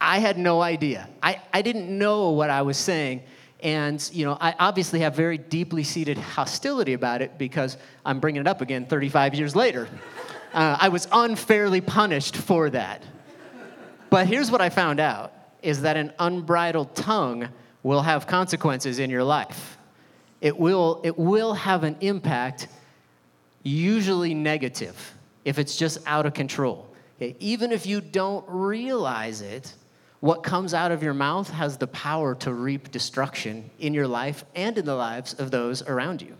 I 0.00 0.18
had 0.18 0.38
no 0.38 0.60
idea. 0.60 1.08
I, 1.22 1.40
I 1.52 1.62
didn't 1.62 1.96
know 1.96 2.30
what 2.30 2.50
I 2.50 2.62
was 2.62 2.76
saying. 2.76 3.22
And, 3.60 4.08
you 4.12 4.24
know, 4.24 4.38
I 4.40 4.54
obviously 4.58 5.00
have 5.00 5.14
very 5.14 5.38
deeply 5.38 5.82
seated 5.82 6.16
hostility 6.16 6.92
about 6.92 7.22
it 7.22 7.38
because 7.38 7.76
I'm 8.04 8.20
bringing 8.20 8.40
it 8.40 8.46
up 8.46 8.60
again 8.60 8.86
35 8.86 9.34
years 9.34 9.56
later. 9.56 9.88
Uh, 10.52 10.76
I 10.80 10.88
was 10.88 11.08
unfairly 11.10 11.80
punished 11.80 12.36
for 12.36 12.70
that. 12.70 13.02
But 14.10 14.26
here's 14.26 14.50
what 14.50 14.60
I 14.60 14.70
found 14.70 15.00
out 15.00 15.32
is 15.62 15.82
that 15.82 15.96
an 15.96 16.12
unbridled 16.18 16.94
tongue 16.94 17.48
will 17.82 18.02
have 18.02 18.26
consequences 18.26 19.00
in 19.00 19.10
your 19.10 19.24
life. 19.24 19.76
It 20.40 20.56
will, 20.56 21.00
it 21.02 21.18
will 21.18 21.54
have 21.54 21.82
an 21.82 21.96
impact, 22.00 22.68
usually 23.64 24.34
negative, 24.34 25.14
if 25.44 25.58
it's 25.58 25.76
just 25.76 25.98
out 26.06 26.26
of 26.26 26.34
control. 26.34 26.88
Okay? 27.16 27.36
Even 27.40 27.72
if 27.72 27.86
you 27.86 28.00
don't 28.00 28.44
realize 28.48 29.40
it, 29.40 29.74
what 30.20 30.42
comes 30.42 30.74
out 30.74 30.90
of 30.90 31.02
your 31.02 31.14
mouth 31.14 31.48
has 31.50 31.76
the 31.76 31.86
power 31.86 32.34
to 32.36 32.52
reap 32.52 32.90
destruction 32.90 33.70
in 33.78 33.94
your 33.94 34.08
life 34.08 34.44
and 34.54 34.76
in 34.76 34.84
the 34.84 34.94
lives 34.94 35.34
of 35.34 35.50
those 35.50 35.82
around 35.82 36.22
you. 36.22 36.36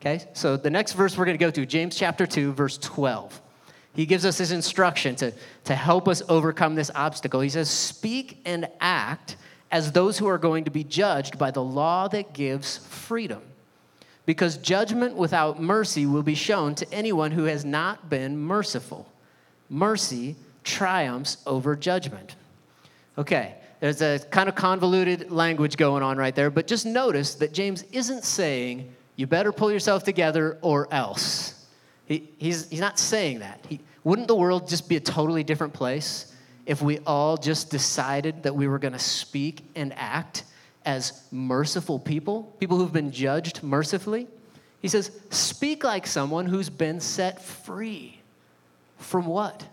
Okay? 0.00 0.24
So 0.32 0.56
the 0.56 0.70
next 0.70 0.94
verse 0.94 1.16
we're 1.16 1.26
going 1.26 1.38
to 1.38 1.44
go 1.44 1.50
to, 1.50 1.64
James 1.66 1.96
chapter 1.96 2.26
2, 2.26 2.52
verse 2.52 2.78
12. 2.78 3.40
He 3.94 4.06
gives 4.06 4.24
us 4.24 4.38
this 4.38 4.50
instruction 4.50 5.16
to, 5.16 5.32
to 5.64 5.74
help 5.74 6.08
us 6.08 6.22
overcome 6.28 6.74
this 6.74 6.90
obstacle. 6.94 7.40
He 7.40 7.48
says, 7.48 7.68
Speak 7.68 8.40
and 8.44 8.68
act 8.80 9.36
as 9.70 9.92
those 9.92 10.18
who 10.18 10.26
are 10.26 10.38
going 10.38 10.64
to 10.64 10.70
be 10.70 10.84
judged 10.84 11.38
by 11.38 11.50
the 11.50 11.62
law 11.62 12.08
that 12.08 12.32
gives 12.32 12.78
freedom. 12.78 13.42
Because 14.26 14.56
judgment 14.56 15.16
without 15.16 15.60
mercy 15.60 16.06
will 16.06 16.22
be 16.22 16.34
shown 16.34 16.74
to 16.76 16.92
anyone 16.92 17.32
who 17.32 17.44
has 17.44 17.64
not 17.64 18.08
been 18.08 18.38
merciful. 18.38 19.10
Mercy 19.68 20.36
triumphs 20.62 21.38
over 21.46 21.74
judgment. 21.76 22.34
Okay, 23.18 23.54
there's 23.80 24.02
a 24.02 24.18
kind 24.30 24.48
of 24.48 24.54
convoluted 24.54 25.30
language 25.30 25.76
going 25.76 26.02
on 26.02 26.16
right 26.16 26.34
there, 26.34 26.50
but 26.50 26.66
just 26.66 26.86
notice 26.86 27.34
that 27.36 27.52
James 27.52 27.82
isn't 27.92 28.24
saying, 28.24 28.94
you 29.16 29.26
better 29.26 29.52
pull 29.52 29.70
yourself 29.72 30.04
together 30.04 30.58
or 30.62 30.92
else. 30.92 31.66
He, 32.06 32.30
he's, 32.38 32.68
he's 32.68 32.80
not 32.80 32.98
saying 32.98 33.40
that. 33.40 33.64
He, 33.68 33.80
wouldn't 34.04 34.28
the 34.28 34.34
world 34.34 34.68
just 34.68 34.88
be 34.88 34.96
a 34.96 35.00
totally 35.00 35.44
different 35.44 35.72
place 35.72 36.34
if 36.66 36.80
we 36.80 36.98
all 37.00 37.36
just 37.36 37.70
decided 37.70 38.42
that 38.44 38.54
we 38.54 38.68
were 38.68 38.78
going 38.78 38.92
to 38.92 38.98
speak 38.98 39.62
and 39.74 39.92
act 39.96 40.44
as 40.84 41.22
merciful 41.30 41.98
people, 41.98 42.54
people 42.58 42.78
who've 42.78 42.92
been 42.92 43.12
judged 43.12 43.62
mercifully. 43.62 44.26
He 44.80 44.88
says, 44.88 45.10
speak 45.30 45.84
like 45.84 46.06
someone 46.06 46.46
who's 46.46 46.70
been 46.70 47.00
set 47.00 47.42
free. 47.42 48.20
From 48.96 49.26
what? 49.26 49.66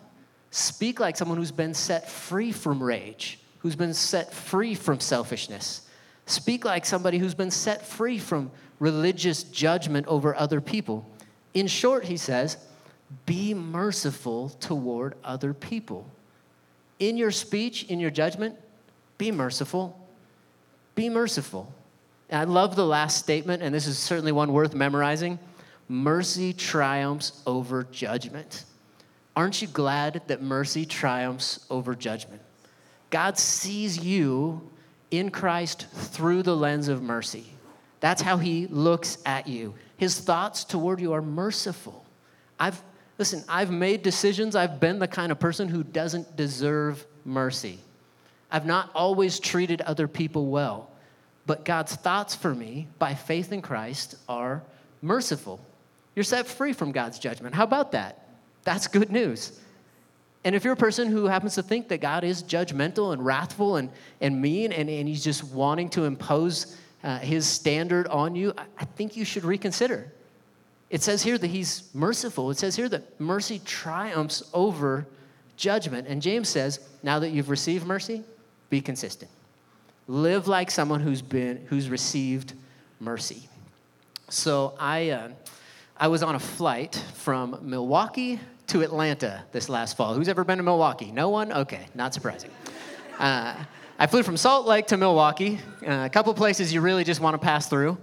Speak 0.57 0.99
like 0.99 1.15
someone 1.15 1.37
who's 1.37 1.51
been 1.51 1.75
set 1.75 2.09
free 2.09 2.51
from 2.51 2.81
rage, 2.81 3.37
who's 3.59 3.75
been 3.75 3.93
set 3.93 4.33
free 4.33 4.73
from 4.73 4.99
selfishness. 4.99 5.87
Speak 6.25 6.65
like 6.65 6.83
somebody 6.83 7.19
who's 7.19 7.35
been 7.35 7.51
set 7.51 7.85
free 7.85 8.17
from 8.17 8.49
religious 8.79 9.43
judgment 9.43 10.07
over 10.07 10.35
other 10.35 10.59
people. 10.59 11.07
In 11.53 11.67
short, 11.67 12.05
he 12.05 12.17
says, 12.17 12.57
be 13.27 13.53
merciful 13.53 14.49
toward 14.49 15.13
other 15.23 15.53
people. 15.53 16.09
In 16.97 17.17
your 17.17 17.29
speech, 17.29 17.83
in 17.83 17.99
your 17.99 18.09
judgment, 18.09 18.55
be 19.19 19.31
merciful. 19.31 20.09
Be 20.95 21.07
merciful. 21.07 21.71
And 22.31 22.41
I 22.41 22.51
love 22.51 22.75
the 22.75 22.83
last 22.83 23.19
statement, 23.19 23.61
and 23.61 23.75
this 23.75 23.85
is 23.85 23.99
certainly 23.99 24.31
one 24.31 24.51
worth 24.51 24.73
memorizing 24.73 25.37
mercy 25.87 26.51
triumphs 26.51 27.43
over 27.45 27.83
judgment. 27.91 28.65
Aren't 29.38 29.62
you 29.62 29.67
glad 29.67 30.24
that 30.25 30.41
mercy 30.41 30.84
triumphs 30.84 31.63
over 31.70 31.94
judgment? 31.94 32.41
God 33.12 33.38
sees 33.38 34.03
you 34.03 34.67
in 35.12 35.29
Christ 35.29 35.86
through 35.94 36.41
the 36.41 36.58
lens 36.58 36.88
of 36.88 37.03
mercy. 37.03 37.46
That's 38.00 38.24
how 38.24 38.38
he 38.38 38.65
looks 38.65 39.20
at 39.27 39.48
you. 39.48 39.75
His 39.96 40.20
thoughts 40.20 40.63
toward 40.63 41.00
you 41.00 41.13
are 41.13 41.22
merciful. 41.22 42.03
I've 42.60 42.82
listen, 43.20 43.44
I've 43.48 43.70
made 43.70 44.01
decisions. 44.01 44.56
I've 44.56 44.79
been 44.79 44.98
the 44.98 45.08
kind 45.08 45.32
of 45.32 45.39
person 45.39 45.67
who 45.67 45.84
doesn't 45.84 46.36
deserve 46.36 47.06
mercy. 47.24 47.77
I've 48.51 48.65
not 48.65 48.89
always 48.96 49.39
treated 49.39 49.82
other 49.82 50.08
people 50.08 50.48
well. 50.48 50.89
But 51.46 51.63
God's 51.63 51.96
thoughts 51.96 52.34
for 52.34 52.56
me 52.56 52.88
by 52.98 53.13
faith 53.13 53.51
in 53.51 53.62
Christ 53.62 54.15
are 54.27 54.63
merciful. 55.03 55.60
You're 56.15 56.24
set 56.24 56.48
free 56.48 56.74
from 56.74 56.91
God's 56.91 57.20
judgment. 57.20 57.53
How 57.53 57.65
about 57.65 57.91
that? 57.91 58.26
That's 58.67 58.88
good 58.88 59.13
news. 59.13 59.57
And 60.43 60.53
if 60.53 60.65
you're 60.65 60.74
a 60.74 60.75
person 60.75 61.07
who 61.07 61.27
happens 61.27 61.55
to 61.55 61.63
think 61.63 61.88
that 61.88 62.01
God 62.01 62.25
is 62.25 62.43
judgmental 62.43 63.13
and 63.13 63.25
wrathful 63.25 63.77
and, 63.77 63.89
and 64.19 64.41
mean 64.41 64.74
and, 64.74 64.89
and 64.89 65.07
he's 65.07 65.24
just 65.24 65.45
wanting 65.45 65.88
to 65.91 66.03
impose 66.03 66.75
uh, 67.01 67.19
his 67.19 67.47
standard 67.47 68.07
on 68.07 68.36
you, 68.36 68.51
I, 68.57 68.65
I 68.77 68.83
think 68.83 69.15
you 69.15 69.24
should 69.24 69.45
reconsider. 69.45 70.12
It 70.89 71.01
says 71.01 71.24
here 71.24 71.38
that 71.38 71.47
he's 71.47 71.89
merciful. 71.93 72.51
It 72.51 72.57
says 72.57 72.75
here 72.75 72.89
that 72.89 73.17
mercy 73.21 73.62
triumphs 73.63 74.43
over 74.53 75.07
judgment. 75.55 76.05
And 76.09 76.21
James 76.21 76.50
says, 76.50 76.81
now 77.03 77.19
that 77.19 77.29
you've 77.29 77.50
received 77.50 77.88
mercy, 77.88 78.21
be 78.69 78.81
consistent. 78.81 79.31
Live 80.09 80.50
like 80.50 80.71
someone 80.71 81.00
who's 81.00 81.21
been 81.21 81.65
who's 81.69 81.89
received 81.89 82.51
mercy. 83.00 83.47
So 84.27 84.74
I 84.77 85.12
uh, 85.12 85.29
I 85.95 86.09
was 86.09 86.21
on 86.21 86.36
a 86.36 86.39
flight 86.39 87.01
from 87.13 87.59
Milwaukee 87.62 88.41
to 88.67 88.81
Atlanta 88.81 89.45
this 89.51 89.69
last 89.69 89.95
fall. 89.95 90.13
Who's 90.13 90.27
ever 90.27 90.43
been 90.43 90.57
to 90.57 90.63
Milwaukee? 90.63 91.12
No 91.12 91.29
one? 91.29 91.51
Okay, 91.51 91.86
not 91.95 92.13
surprising. 92.13 92.51
Uh, 93.17 93.55
I 93.97 94.07
flew 94.07 94.24
from 94.24 94.38
Salt 94.38 94.67
Lake 94.67 94.88
to 94.88 94.97
Milwaukee, 94.97 95.59
uh, 95.88 96.03
a 96.05 96.09
couple 96.09 96.33
places 96.33 96.74
you 96.74 96.81
really 96.81 97.03
just 97.03 97.21
want 97.21 97.33
to 97.33 97.38
pass 97.39 97.67
through. 97.69 97.97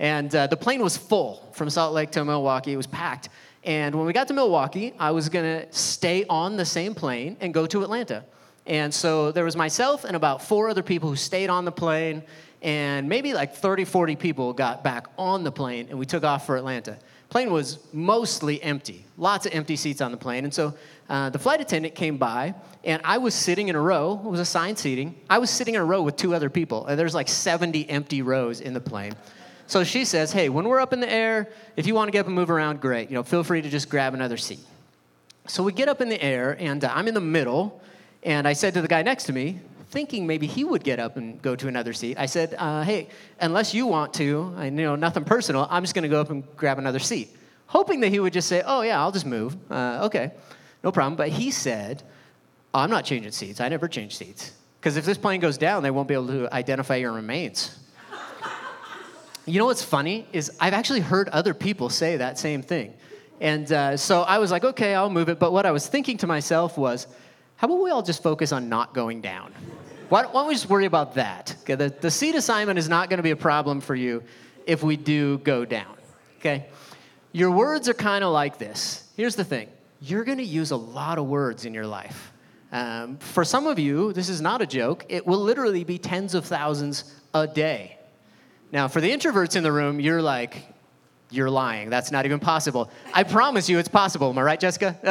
And 0.00 0.34
uh, 0.34 0.46
the 0.48 0.56
plane 0.56 0.82
was 0.82 0.96
full 0.96 1.48
from 1.52 1.70
Salt 1.70 1.94
Lake 1.94 2.10
to 2.12 2.24
Milwaukee, 2.24 2.72
it 2.72 2.76
was 2.76 2.86
packed. 2.86 3.28
And 3.64 3.94
when 3.94 4.06
we 4.06 4.12
got 4.12 4.28
to 4.28 4.34
Milwaukee, 4.34 4.92
I 4.98 5.12
was 5.12 5.28
going 5.28 5.44
to 5.44 5.72
stay 5.72 6.24
on 6.28 6.56
the 6.56 6.64
same 6.64 6.94
plane 6.94 7.36
and 7.40 7.54
go 7.54 7.66
to 7.66 7.82
Atlanta. 7.82 8.24
And 8.66 8.92
so 8.92 9.32
there 9.32 9.44
was 9.44 9.56
myself 9.56 10.04
and 10.04 10.16
about 10.16 10.42
four 10.42 10.68
other 10.68 10.82
people 10.82 11.08
who 11.08 11.16
stayed 11.16 11.48
on 11.48 11.64
the 11.64 11.72
plane, 11.72 12.22
and 12.60 13.08
maybe 13.08 13.34
like 13.34 13.54
30, 13.54 13.84
40 13.84 14.16
people 14.16 14.52
got 14.52 14.84
back 14.84 15.06
on 15.16 15.44
the 15.44 15.52
plane, 15.52 15.86
and 15.90 15.98
we 15.98 16.06
took 16.06 16.24
off 16.24 16.44
for 16.44 16.56
Atlanta. 16.56 16.98
Plane 17.30 17.50
was 17.50 17.78
mostly 17.92 18.62
empty, 18.62 19.04
lots 19.18 19.44
of 19.44 19.52
empty 19.52 19.76
seats 19.76 20.00
on 20.00 20.12
the 20.12 20.16
plane. 20.16 20.44
And 20.44 20.54
so 20.54 20.74
uh, 21.10 21.28
the 21.28 21.38
flight 21.38 21.60
attendant 21.60 21.94
came 21.94 22.16
by, 22.16 22.54
and 22.84 23.02
I 23.04 23.18
was 23.18 23.34
sitting 23.34 23.68
in 23.68 23.76
a 23.76 23.80
row. 23.80 24.20
It 24.24 24.28
was 24.28 24.40
assigned 24.40 24.78
seating. 24.78 25.14
I 25.28 25.38
was 25.38 25.50
sitting 25.50 25.74
in 25.74 25.80
a 25.80 25.84
row 25.84 26.02
with 26.02 26.16
two 26.16 26.34
other 26.34 26.48
people, 26.48 26.86
and 26.86 26.98
there's 26.98 27.14
like 27.14 27.28
70 27.28 27.88
empty 27.90 28.22
rows 28.22 28.60
in 28.62 28.72
the 28.72 28.80
plane. 28.80 29.14
So 29.66 29.84
she 29.84 30.06
says, 30.06 30.32
"Hey, 30.32 30.48
when 30.48 30.66
we're 30.66 30.80
up 30.80 30.94
in 30.94 31.00
the 31.00 31.12
air, 31.12 31.50
if 31.76 31.86
you 31.86 31.94
want 31.94 32.08
to 32.08 32.12
get 32.12 32.20
up 32.20 32.26
and 32.26 32.34
move 32.34 32.50
around, 32.50 32.80
great. 32.80 33.10
You 33.10 33.16
know, 33.16 33.22
feel 33.22 33.44
free 33.44 33.60
to 33.60 33.68
just 33.68 33.90
grab 33.90 34.14
another 34.14 34.38
seat." 34.38 34.60
So 35.46 35.62
we 35.62 35.72
get 35.72 35.88
up 35.88 36.00
in 36.00 36.08
the 36.08 36.22
air, 36.22 36.56
and 36.58 36.82
uh, 36.82 36.90
I'm 36.94 37.08
in 37.08 37.12
the 37.12 37.20
middle, 37.20 37.82
and 38.22 38.48
I 38.48 38.54
said 38.54 38.72
to 38.74 38.82
the 38.82 38.88
guy 38.88 39.02
next 39.02 39.24
to 39.24 39.34
me, 39.34 39.60
thinking 39.90 40.26
maybe 40.26 40.46
he 40.46 40.64
would 40.64 40.84
get 40.84 40.98
up 40.98 41.16
and 41.16 41.40
go 41.42 41.56
to 41.56 41.68
another 41.68 41.92
seat, 41.92 42.18
I 42.18 42.26
said, 42.26 42.54
uh, 42.58 42.82
"Hey, 42.82 43.08
unless 43.40 43.74
you 43.74 43.86
want 43.86 44.14
to, 44.14 44.54
I 44.56 44.66
you 44.66 44.70
know 44.70 44.96
nothing 44.96 45.24
personal. 45.24 45.66
I'm 45.70 45.82
just 45.82 45.94
going 45.94 46.02
to 46.02 46.08
go 46.08 46.20
up 46.20 46.30
and 46.30 46.44
grab 46.56 46.78
another 46.78 46.98
seat." 46.98 47.34
Hoping 47.66 48.00
that 48.00 48.08
he 48.08 48.20
would 48.20 48.32
just 48.32 48.48
say, 48.48 48.62
"Oh 48.64 48.82
yeah, 48.82 49.00
I'll 49.00 49.12
just 49.12 49.26
move. 49.26 49.56
Uh, 49.70 50.06
okay, 50.06 50.32
no 50.84 50.92
problem." 50.92 51.16
But 51.16 51.30
he 51.30 51.50
said, 51.50 52.02
oh, 52.74 52.80
"I'm 52.80 52.90
not 52.90 53.04
changing 53.04 53.32
seats. 53.32 53.60
I 53.60 53.68
never 53.68 53.88
change 53.88 54.16
seats 54.16 54.52
because 54.80 54.96
if 54.96 55.04
this 55.04 55.18
plane 55.18 55.40
goes 55.40 55.58
down, 55.58 55.82
they 55.82 55.90
won't 55.90 56.08
be 56.08 56.14
able 56.14 56.28
to 56.28 56.52
identify 56.54 56.96
your 56.96 57.12
remains." 57.12 57.78
you 59.46 59.58
know 59.58 59.66
what's 59.66 59.82
funny 59.82 60.26
is 60.32 60.50
I've 60.60 60.74
actually 60.74 61.00
heard 61.00 61.28
other 61.30 61.54
people 61.54 61.88
say 61.88 62.16
that 62.18 62.38
same 62.38 62.62
thing. 62.62 62.94
And 63.40 63.70
uh, 63.70 63.96
so 63.96 64.22
I 64.22 64.38
was 64.38 64.50
like, 64.50 64.64
okay, 64.64 64.94
I'll 64.94 65.10
move 65.10 65.28
it. 65.28 65.38
But 65.38 65.52
what 65.52 65.64
I 65.64 65.70
was 65.70 65.86
thinking 65.86 66.16
to 66.18 66.26
myself 66.26 66.76
was, 66.76 67.06
how 67.58 67.66
about 67.66 67.82
we 67.82 67.90
all 67.90 68.02
just 68.02 68.22
focus 68.22 68.52
on 68.52 68.68
not 68.68 68.94
going 68.94 69.20
down? 69.20 69.52
Why, 70.10 70.22
why 70.22 70.32
don't 70.32 70.46
we 70.46 70.54
just 70.54 70.70
worry 70.70 70.86
about 70.86 71.14
that? 71.14 71.56
Okay, 71.62 71.74
the, 71.74 71.88
the 71.88 72.10
seat 72.10 72.36
assignment 72.36 72.78
is 72.78 72.88
not 72.88 73.10
going 73.10 73.16
to 73.16 73.22
be 73.24 73.32
a 73.32 73.36
problem 73.36 73.80
for 73.80 73.96
you 73.96 74.22
if 74.64 74.84
we 74.84 74.96
do 74.96 75.38
go 75.38 75.64
down. 75.64 75.96
Okay? 76.38 76.66
Your 77.32 77.50
words 77.50 77.88
are 77.88 77.94
kind 77.94 78.22
of 78.22 78.32
like 78.32 78.58
this. 78.58 79.10
Here's 79.16 79.34
the 79.34 79.44
thing 79.44 79.68
you're 80.00 80.22
going 80.22 80.38
to 80.38 80.44
use 80.44 80.70
a 80.70 80.76
lot 80.76 81.18
of 81.18 81.26
words 81.26 81.64
in 81.64 81.74
your 81.74 81.86
life. 81.86 82.32
Um, 82.70 83.16
for 83.16 83.44
some 83.44 83.66
of 83.66 83.80
you, 83.80 84.12
this 84.12 84.28
is 84.28 84.40
not 84.40 84.62
a 84.62 84.66
joke, 84.66 85.04
it 85.08 85.26
will 85.26 85.40
literally 85.40 85.82
be 85.82 85.98
tens 85.98 86.34
of 86.34 86.44
thousands 86.44 87.12
a 87.34 87.48
day. 87.48 87.98
Now, 88.70 88.86
for 88.86 89.00
the 89.00 89.10
introverts 89.10 89.56
in 89.56 89.64
the 89.64 89.72
room, 89.72 89.98
you're 89.98 90.22
like, 90.22 90.62
you're 91.30 91.50
lying. 91.50 91.90
That's 91.90 92.12
not 92.12 92.24
even 92.24 92.38
possible. 92.38 92.88
I 93.12 93.24
promise 93.24 93.68
you 93.68 93.80
it's 93.80 93.88
possible. 93.88 94.30
Am 94.30 94.38
I 94.38 94.42
right, 94.42 94.60
Jessica? 94.60 94.96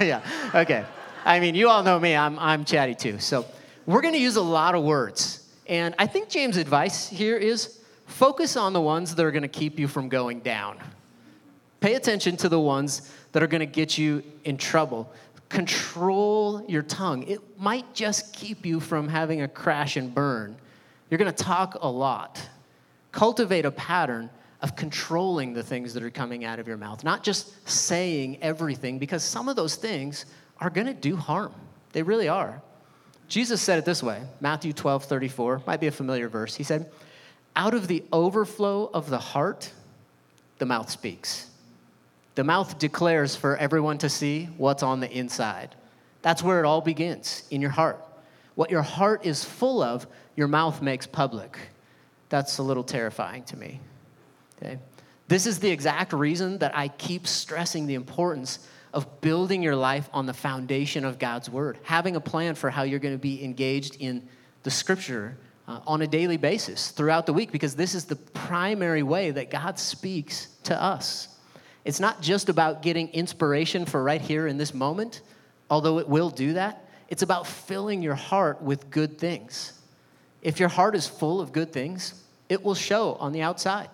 yeah. 0.00 0.20
Okay. 0.54 0.84
I 1.26 1.40
mean, 1.40 1.56
you 1.56 1.68
all 1.68 1.82
know 1.82 1.98
me, 1.98 2.14
I'm, 2.14 2.38
I'm 2.38 2.64
chatty 2.64 2.94
too. 2.94 3.18
So 3.18 3.44
we're 3.84 4.00
going 4.00 4.14
to 4.14 4.20
use 4.20 4.36
a 4.36 4.42
lot 4.42 4.76
of 4.76 4.84
words. 4.84 5.44
And 5.66 5.92
I 5.98 6.06
think 6.06 6.28
James' 6.28 6.56
advice 6.56 7.08
here 7.08 7.36
is 7.36 7.80
focus 8.06 8.56
on 8.56 8.72
the 8.72 8.80
ones 8.80 9.12
that 9.12 9.24
are 9.24 9.32
going 9.32 9.42
to 9.42 9.48
keep 9.48 9.76
you 9.76 9.88
from 9.88 10.08
going 10.08 10.38
down. 10.38 10.78
Pay 11.80 11.94
attention 11.94 12.36
to 12.38 12.48
the 12.48 12.60
ones 12.60 13.12
that 13.32 13.42
are 13.42 13.48
going 13.48 13.60
to 13.60 13.66
get 13.66 13.98
you 13.98 14.22
in 14.44 14.56
trouble. 14.56 15.12
Control 15.48 16.64
your 16.68 16.82
tongue. 16.82 17.24
It 17.24 17.40
might 17.58 17.92
just 17.92 18.32
keep 18.32 18.64
you 18.64 18.78
from 18.78 19.08
having 19.08 19.42
a 19.42 19.48
crash 19.48 19.96
and 19.96 20.14
burn. 20.14 20.56
You're 21.10 21.18
going 21.18 21.32
to 21.32 21.44
talk 21.44 21.76
a 21.80 21.88
lot. 21.88 22.40
Cultivate 23.10 23.64
a 23.64 23.72
pattern 23.72 24.30
of 24.62 24.76
controlling 24.76 25.54
the 25.54 25.62
things 25.62 25.92
that 25.94 26.04
are 26.04 26.10
coming 26.10 26.44
out 26.44 26.60
of 26.60 26.68
your 26.68 26.76
mouth, 26.76 27.02
not 27.02 27.24
just 27.24 27.68
saying 27.68 28.38
everything, 28.42 29.00
because 29.00 29.24
some 29.24 29.48
of 29.48 29.56
those 29.56 29.74
things 29.74 30.24
are 30.60 30.70
going 30.70 30.86
to 30.86 30.94
do 30.94 31.16
harm. 31.16 31.52
They 31.92 32.02
really 32.02 32.28
are. 32.28 32.62
Jesus 33.28 33.60
said 33.60 33.78
it 33.78 33.84
this 33.84 34.02
way 34.02 34.22
Matthew 34.40 34.72
12, 34.72 35.04
34, 35.04 35.62
might 35.66 35.80
be 35.80 35.86
a 35.86 35.92
familiar 35.92 36.28
verse. 36.28 36.54
He 36.54 36.64
said, 36.64 36.90
Out 37.54 37.74
of 37.74 37.88
the 37.88 38.04
overflow 38.12 38.90
of 38.92 39.10
the 39.10 39.18
heart, 39.18 39.72
the 40.58 40.66
mouth 40.66 40.90
speaks. 40.90 41.50
The 42.34 42.44
mouth 42.44 42.78
declares 42.78 43.34
for 43.34 43.56
everyone 43.56 43.98
to 43.98 44.08
see 44.08 44.46
what's 44.56 44.82
on 44.82 45.00
the 45.00 45.10
inside. 45.10 45.74
That's 46.22 46.42
where 46.42 46.62
it 46.62 46.66
all 46.66 46.80
begins, 46.80 47.44
in 47.50 47.60
your 47.60 47.70
heart. 47.70 48.02
What 48.54 48.70
your 48.70 48.82
heart 48.82 49.24
is 49.24 49.44
full 49.44 49.82
of, 49.82 50.06
your 50.34 50.48
mouth 50.48 50.82
makes 50.82 51.06
public. 51.06 51.58
That's 52.28 52.58
a 52.58 52.62
little 52.62 52.84
terrifying 52.84 53.44
to 53.44 53.56
me. 53.56 53.80
Okay? 54.56 54.78
This 55.28 55.46
is 55.46 55.58
the 55.58 55.70
exact 55.70 56.12
reason 56.12 56.58
that 56.58 56.76
I 56.76 56.88
keep 56.88 57.26
stressing 57.26 57.86
the 57.86 57.94
importance 57.94 58.60
of 58.96 59.20
building 59.20 59.62
your 59.62 59.76
life 59.76 60.08
on 60.14 60.24
the 60.24 60.32
foundation 60.32 61.04
of 61.04 61.18
God's 61.18 61.50
word, 61.50 61.78
having 61.82 62.16
a 62.16 62.20
plan 62.20 62.54
for 62.54 62.70
how 62.70 62.82
you're 62.82 62.98
going 62.98 63.14
to 63.14 63.18
be 63.18 63.44
engaged 63.44 63.98
in 64.00 64.26
the 64.62 64.70
scripture 64.70 65.36
uh, 65.68 65.80
on 65.86 66.00
a 66.00 66.06
daily 66.06 66.38
basis 66.38 66.90
throughout 66.92 67.26
the 67.26 67.32
week, 67.34 67.52
because 67.52 67.76
this 67.76 67.94
is 67.94 68.06
the 68.06 68.16
primary 68.16 69.02
way 69.02 69.30
that 69.30 69.50
God 69.50 69.78
speaks 69.78 70.48
to 70.64 70.82
us. 70.82 71.28
It's 71.84 72.00
not 72.00 72.22
just 72.22 72.48
about 72.48 72.80
getting 72.80 73.08
inspiration 73.10 73.84
for 73.84 74.02
right 74.02 74.20
here 74.20 74.46
in 74.46 74.56
this 74.56 74.72
moment, 74.72 75.20
although 75.68 75.98
it 75.98 76.08
will 76.08 76.30
do 76.30 76.54
that. 76.54 76.88
It's 77.08 77.22
about 77.22 77.46
filling 77.46 78.02
your 78.02 78.14
heart 78.14 78.62
with 78.62 78.90
good 78.90 79.18
things. 79.18 79.78
If 80.40 80.58
your 80.58 80.70
heart 80.70 80.96
is 80.96 81.06
full 81.06 81.40
of 81.40 81.52
good 81.52 81.70
things, 81.70 82.24
it 82.48 82.64
will 82.64 82.74
show 82.74 83.14
on 83.14 83.32
the 83.32 83.42
outside. 83.42 83.90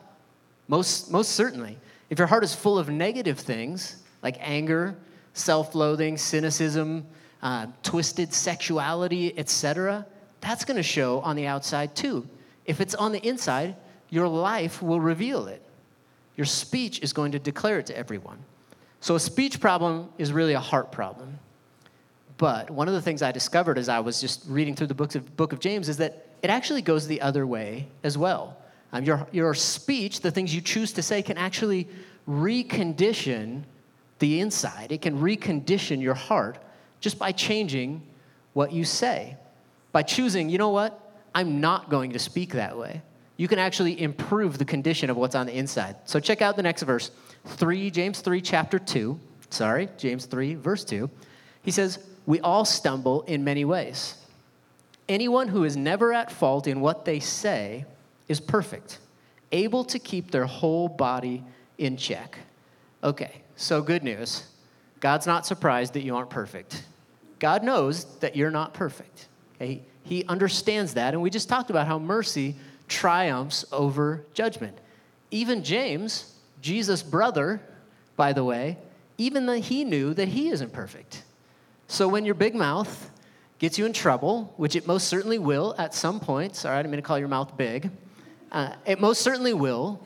Most, 0.69 1.11
most 1.11 1.33
certainly. 1.33 1.77
If 2.09 2.19
your 2.19 2.29
heart 2.29 2.45
is 2.45 2.55
full 2.55 2.79
of 2.79 2.89
negative 2.89 3.41
things, 3.41 4.02
like 4.23 4.37
anger, 4.41 4.97
self 5.35 5.75
loathing, 5.75 6.17
cynicism, 6.17 7.07
uh, 7.43 7.67
twisted 7.83 8.33
sexuality, 8.33 9.37
etc., 9.39 10.07
that's 10.41 10.65
going 10.65 10.77
to 10.77 10.83
show 10.83 11.21
on 11.21 11.37
the 11.37 11.47
outside 11.47 11.95
too. 11.95 12.27
If 12.65 12.81
it's 12.81 12.95
on 12.95 13.13
the 13.13 13.27
inside, 13.27 13.77
your 14.11 14.29
life 14.29 14.83
will 14.83 15.01
reveal 15.01 15.47
it. 15.47 15.63
Your 16.37 16.47
speech 16.47 17.01
is 17.01 17.13
going 17.13 17.33
to 17.33 17.39
declare 17.39 17.79
it 17.79 17.87
to 17.87 17.97
everyone. 17.97 18.39
So, 19.01 19.15
a 19.15 19.21
speech 19.21 19.61
problem 19.61 20.09
is 20.19 20.33
really 20.33 20.53
a 20.55 20.61
heart 20.61 20.93
problem. 20.93 21.39
but 22.39 22.71
one 22.71 22.89
of 22.89 22.95
the 22.95 23.03
things 23.03 23.23
I 23.23 23.31
discovered 23.31 23.79
as 23.79 23.89
I 23.89 24.01
was 24.01 24.21
just 24.21 24.45
reading 24.49 24.75
through 24.75 24.89
the 24.89 24.95
books 24.95 25.15
of, 25.15 25.37
book 25.37 25.53
of 25.53 25.61
James 25.61 25.89
is 25.89 25.99
that 25.99 26.27
it 26.43 26.51
actually 26.51 26.83
goes 26.83 27.07
the 27.07 27.21
other 27.21 27.47
way 27.47 27.87
as 28.03 28.19
well. 28.19 28.57
Um, 28.93 29.05
your, 29.05 29.27
your 29.31 29.55
speech, 29.55 30.21
the 30.21 30.31
things 30.31 30.53
you 30.55 30.61
choose 30.61 30.93
to 30.95 31.03
say, 31.03 31.23
can 31.23 31.39
actually 31.39 31.89
recondition 32.29 33.63
the 34.23 34.39
inside. 34.39 34.93
It 34.93 35.03
can 35.03 35.19
recondition 35.21 36.01
your 36.01 36.15
heart 36.15 36.57
just 37.01 37.19
by 37.19 37.33
changing 37.33 38.07
what 38.53 38.73
you 38.73 38.85
say. 38.85 39.37
By 39.91 40.03
choosing, 40.05 40.49
you 40.49 40.59
know 40.59 40.69
what? 40.69 40.99
I'm 41.35 41.61
not 41.61 41.91
going 41.91 42.13
to 42.13 42.21
speak 42.21 42.53
that 42.53 42.79
way. 42.79 43.03
You 43.37 43.49
can 43.49 43.59
actually 43.59 44.01
improve 44.01 44.59
the 44.59 44.65
condition 44.65 45.11
of 45.11 45.17
what's 45.17 45.35
on 45.35 45.47
the 45.47 45.53
inside. 45.53 45.97
So 46.05 46.21
check 46.21 46.41
out 46.41 46.55
the 46.55 46.63
next 46.63 46.85
verse 46.85 47.11
3, 47.47 47.91
James 47.91 48.21
3, 48.21 48.41
chapter 48.41 48.79
2. 48.79 49.19
Sorry, 49.51 49.89
James 49.99 50.27
3, 50.27 50.55
verse 50.55 50.85
2. 50.85 51.11
He 51.63 51.73
says, 51.73 51.99
We 52.25 52.39
all 52.41 52.65
stumble 52.65 53.23
in 53.23 53.43
many 53.43 53.65
ways. 53.65 54.15
Anyone 55.09 55.49
who 55.49 55.65
is 55.65 55.77
never 55.77 56.13
at 56.13 56.31
fault 56.31 56.69
in 56.69 56.81
what 56.81 57.05
they 57.05 57.19
say 57.19 57.87
is 58.29 58.39
perfect, 58.39 58.99
able 59.51 59.83
to 59.87 59.99
keep 59.99 60.31
their 60.31 60.47
whole 60.47 60.89
body 60.89 61.43
in 61.77 61.97
check. 61.97 62.39
Okay, 63.03 63.42
so 63.57 63.83
good 63.83 64.03
news. 64.03 64.45
God's 65.01 65.27
not 65.27 65.47
surprised 65.47 65.95
that 65.95 66.03
you 66.03 66.17
aren't 66.17 66.31
perfect. 66.31 66.85
God 67.39 67.65
knows 67.65 68.05
that 68.21 68.37
you're 68.37 68.51
not 68.51 68.73
perfect. 68.73 69.29
Okay? 69.57 69.83
He 70.05 70.25
understands 70.27 70.95
that. 70.95 71.15
And 71.15 71.23
we 71.23 71.31
just 71.31 71.49
talked 71.49 71.71
about 71.71 71.87
how 71.87 71.99
mercy 71.99 72.55
triumphs 72.89 73.65
over 73.73 74.25
judgment. 74.35 74.79
Even 75.31 75.65
James, 75.65 76.35
Jesus' 76.61 77.03
brother, 77.03 77.61
by 78.17 78.33
the 78.33 78.45
way, 78.45 78.79
even 79.19 79.47
though 79.47 79.61
he 79.61 79.85
knew 79.85 80.15
that 80.15 80.29
he 80.29 80.49
isn't 80.51 80.73
perfect. 80.73 81.23
So 81.89 82.09
when 82.09 82.25
your 82.25 82.35
big 82.35 82.55
mouth 82.55 83.11
gets 83.59 83.79
you 83.79 83.87
in 83.87 83.93
trouble, 83.93 84.53
which 84.57 84.77
it 84.77 84.87
most 84.87 85.09
certainly 85.09 85.39
will 85.39 85.75
at 85.79 85.95
some 85.95 86.21
point, 86.21 86.57
sorry, 86.57 86.79
I 86.79 86.83
didn't 86.83 86.93
mean 86.93 87.03
to 87.03 87.07
call 87.07 87.19
your 87.19 87.29
mouth 87.29 87.57
big, 87.57 87.91
uh, 88.51 88.75
it 88.87 89.01
most 89.01 89.23
certainly 89.23 89.55
will, 89.55 90.01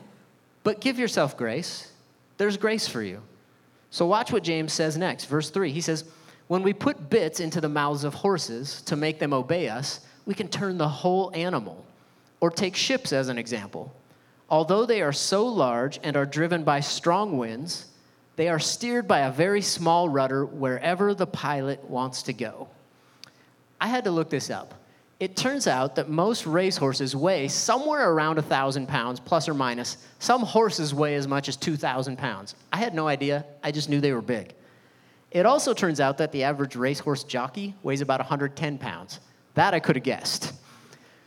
but 0.63 0.79
give 0.79 0.99
yourself 0.99 1.37
grace. 1.37 1.91
There's 2.37 2.57
grace 2.57 2.87
for 2.87 3.01
you. 3.01 3.21
So 3.89 4.05
watch 4.05 4.31
what 4.31 4.43
James 4.43 4.73
says 4.73 4.97
next, 4.97 5.25
verse 5.25 5.49
3. 5.49 5.71
He 5.71 5.81
says, 5.81 6.03
When 6.47 6.63
we 6.63 6.73
put 6.73 7.09
bits 7.09 7.39
into 7.39 7.61
the 7.61 7.69
mouths 7.69 8.03
of 8.03 8.13
horses 8.13 8.81
to 8.83 8.95
make 8.95 9.19
them 9.19 9.33
obey 9.33 9.69
us, 9.69 10.01
we 10.25 10.33
can 10.33 10.47
turn 10.47 10.77
the 10.77 10.87
whole 10.87 11.31
animal. 11.33 11.85
Or 12.39 12.51
take 12.51 12.75
ships 12.75 13.13
as 13.13 13.29
an 13.29 13.37
example. 13.37 13.95
Although 14.49 14.85
they 14.85 15.01
are 15.01 15.13
so 15.13 15.45
large 15.45 15.99
and 16.03 16.15
are 16.15 16.25
driven 16.25 16.63
by 16.63 16.79
strong 16.81 17.37
winds, 17.37 17.87
they 18.35 18.47
are 18.49 18.59
steered 18.59 19.07
by 19.07 19.21
a 19.21 19.31
very 19.31 19.61
small 19.61 20.07
rudder 20.07 20.45
wherever 20.45 21.13
the 21.13 21.25
pilot 21.25 21.83
wants 21.89 22.23
to 22.23 22.33
go. 22.33 22.67
I 23.81 23.87
had 23.87 24.03
to 24.03 24.11
look 24.11 24.29
this 24.29 24.49
up. 24.49 24.73
It 25.19 25.35
turns 25.35 25.65
out 25.65 25.95
that 25.95 26.09
most 26.09 26.45
racehorses 26.45 27.15
weigh 27.15 27.47
somewhere 27.47 28.11
around 28.11 28.35
1,000 28.35 28.87
pounds, 28.87 29.19
plus 29.19 29.49
or 29.49 29.53
minus. 29.53 29.97
Some 30.19 30.41
horses 30.41 30.93
weigh 30.93 31.15
as 31.15 31.27
much 31.27 31.49
as 31.49 31.55
2,000 31.57 32.17
pounds. 32.17 32.55
I 32.71 32.77
had 32.77 32.93
no 32.93 33.07
idea, 33.07 33.45
I 33.63 33.71
just 33.71 33.89
knew 33.89 33.99
they 33.99 34.13
were 34.13 34.21
big. 34.21 34.53
It 35.31 35.45
also 35.45 35.73
turns 35.73 35.99
out 35.99 36.19
that 36.19 36.31
the 36.31 36.43
average 36.43 36.75
racehorse 36.75 37.23
jockey 37.23 37.73
weighs 37.81 38.01
about 38.01 38.19
110 38.19 38.77
pounds. 38.77 39.19
That 39.55 39.73
I 39.73 39.79
could 39.79 39.95
have 39.95 40.03
guessed. 40.03 40.53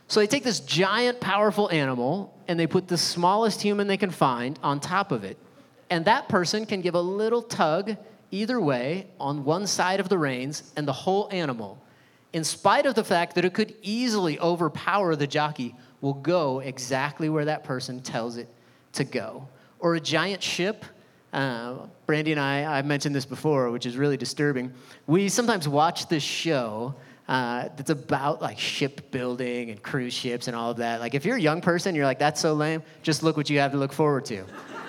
So 0.07 0.19
they 0.19 0.27
take 0.27 0.43
this 0.43 0.61
giant, 0.61 1.19
powerful 1.19 1.69
animal 1.69 2.33
and 2.47 2.59
they 2.59 2.67
put 2.67 2.87
the 2.87 2.97
smallest 2.97 3.61
human 3.61 3.87
they 3.87 3.97
can 3.97 4.09
find 4.09 4.57
on 4.63 4.79
top 4.79 5.11
of 5.11 5.23
it 5.23 5.37
and 5.91 6.05
that 6.05 6.29
person 6.29 6.65
can 6.65 6.81
give 6.81 6.95
a 6.95 7.01
little 7.01 7.41
tug 7.41 7.97
either 8.31 8.59
way 8.59 9.07
on 9.19 9.43
one 9.43 9.67
side 9.67 9.99
of 9.99 10.07
the 10.07 10.17
reins, 10.17 10.71
and 10.77 10.87
the 10.87 10.93
whole 10.93 11.27
animal, 11.31 11.77
in 12.33 12.43
spite 12.43 12.85
of 12.85 12.95
the 12.95 13.03
fact 13.03 13.35
that 13.35 13.45
it 13.45 13.53
could 13.53 13.73
easily 13.81 14.39
overpower 14.39 15.15
the 15.15 15.27
jockey, 15.27 15.75
will 16.01 16.13
go 16.13 16.59
exactly 16.59 17.29
where 17.29 17.45
that 17.45 17.63
person 17.63 18.01
tells 18.01 18.37
it 18.37 18.49
to 18.93 19.03
go. 19.03 19.47
Or 19.79 19.95
a 19.95 19.99
giant 19.99 20.41
ship. 20.41 20.85
Uh, 21.33 21.87
Brandy 22.05 22.31
and 22.31 22.41
I, 22.41 22.77
I've 22.77 22.85
mentioned 22.85 23.15
this 23.15 23.25
before, 23.25 23.71
which 23.71 23.85
is 23.85 23.95
really 23.95 24.17
disturbing. 24.17 24.73
We 25.07 25.29
sometimes 25.29 25.67
watch 25.67 26.07
this 26.07 26.23
show 26.23 26.95
uh, 27.27 27.69
that's 27.77 27.89
about 27.89 28.41
like 28.41 28.59
shipbuilding 28.59 29.69
and 29.69 29.81
cruise 29.81 30.13
ships 30.13 30.47
and 30.47 30.55
all 30.55 30.71
of 30.71 30.77
that. 30.77 30.99
Like, 30.99 31.13
if 31.13 31.23
you're 31.23 31.37
a 31.37 31.41
young 31.41 31.61
person, 31.61 31.95
you're 31.95 32.05
like, 32.05 32.19
that's 32.19 32.41
so 32.41 32.53
lame, 32.53 32.83
just 33.03 33.23
look 33.23 33.37
what 33.37 33.49
you 33.49 33.59
have 33.59 33.71
to 33.71 33.77
look 33.77 33.93
forward 33.93 34.25
to. 34.25 34.43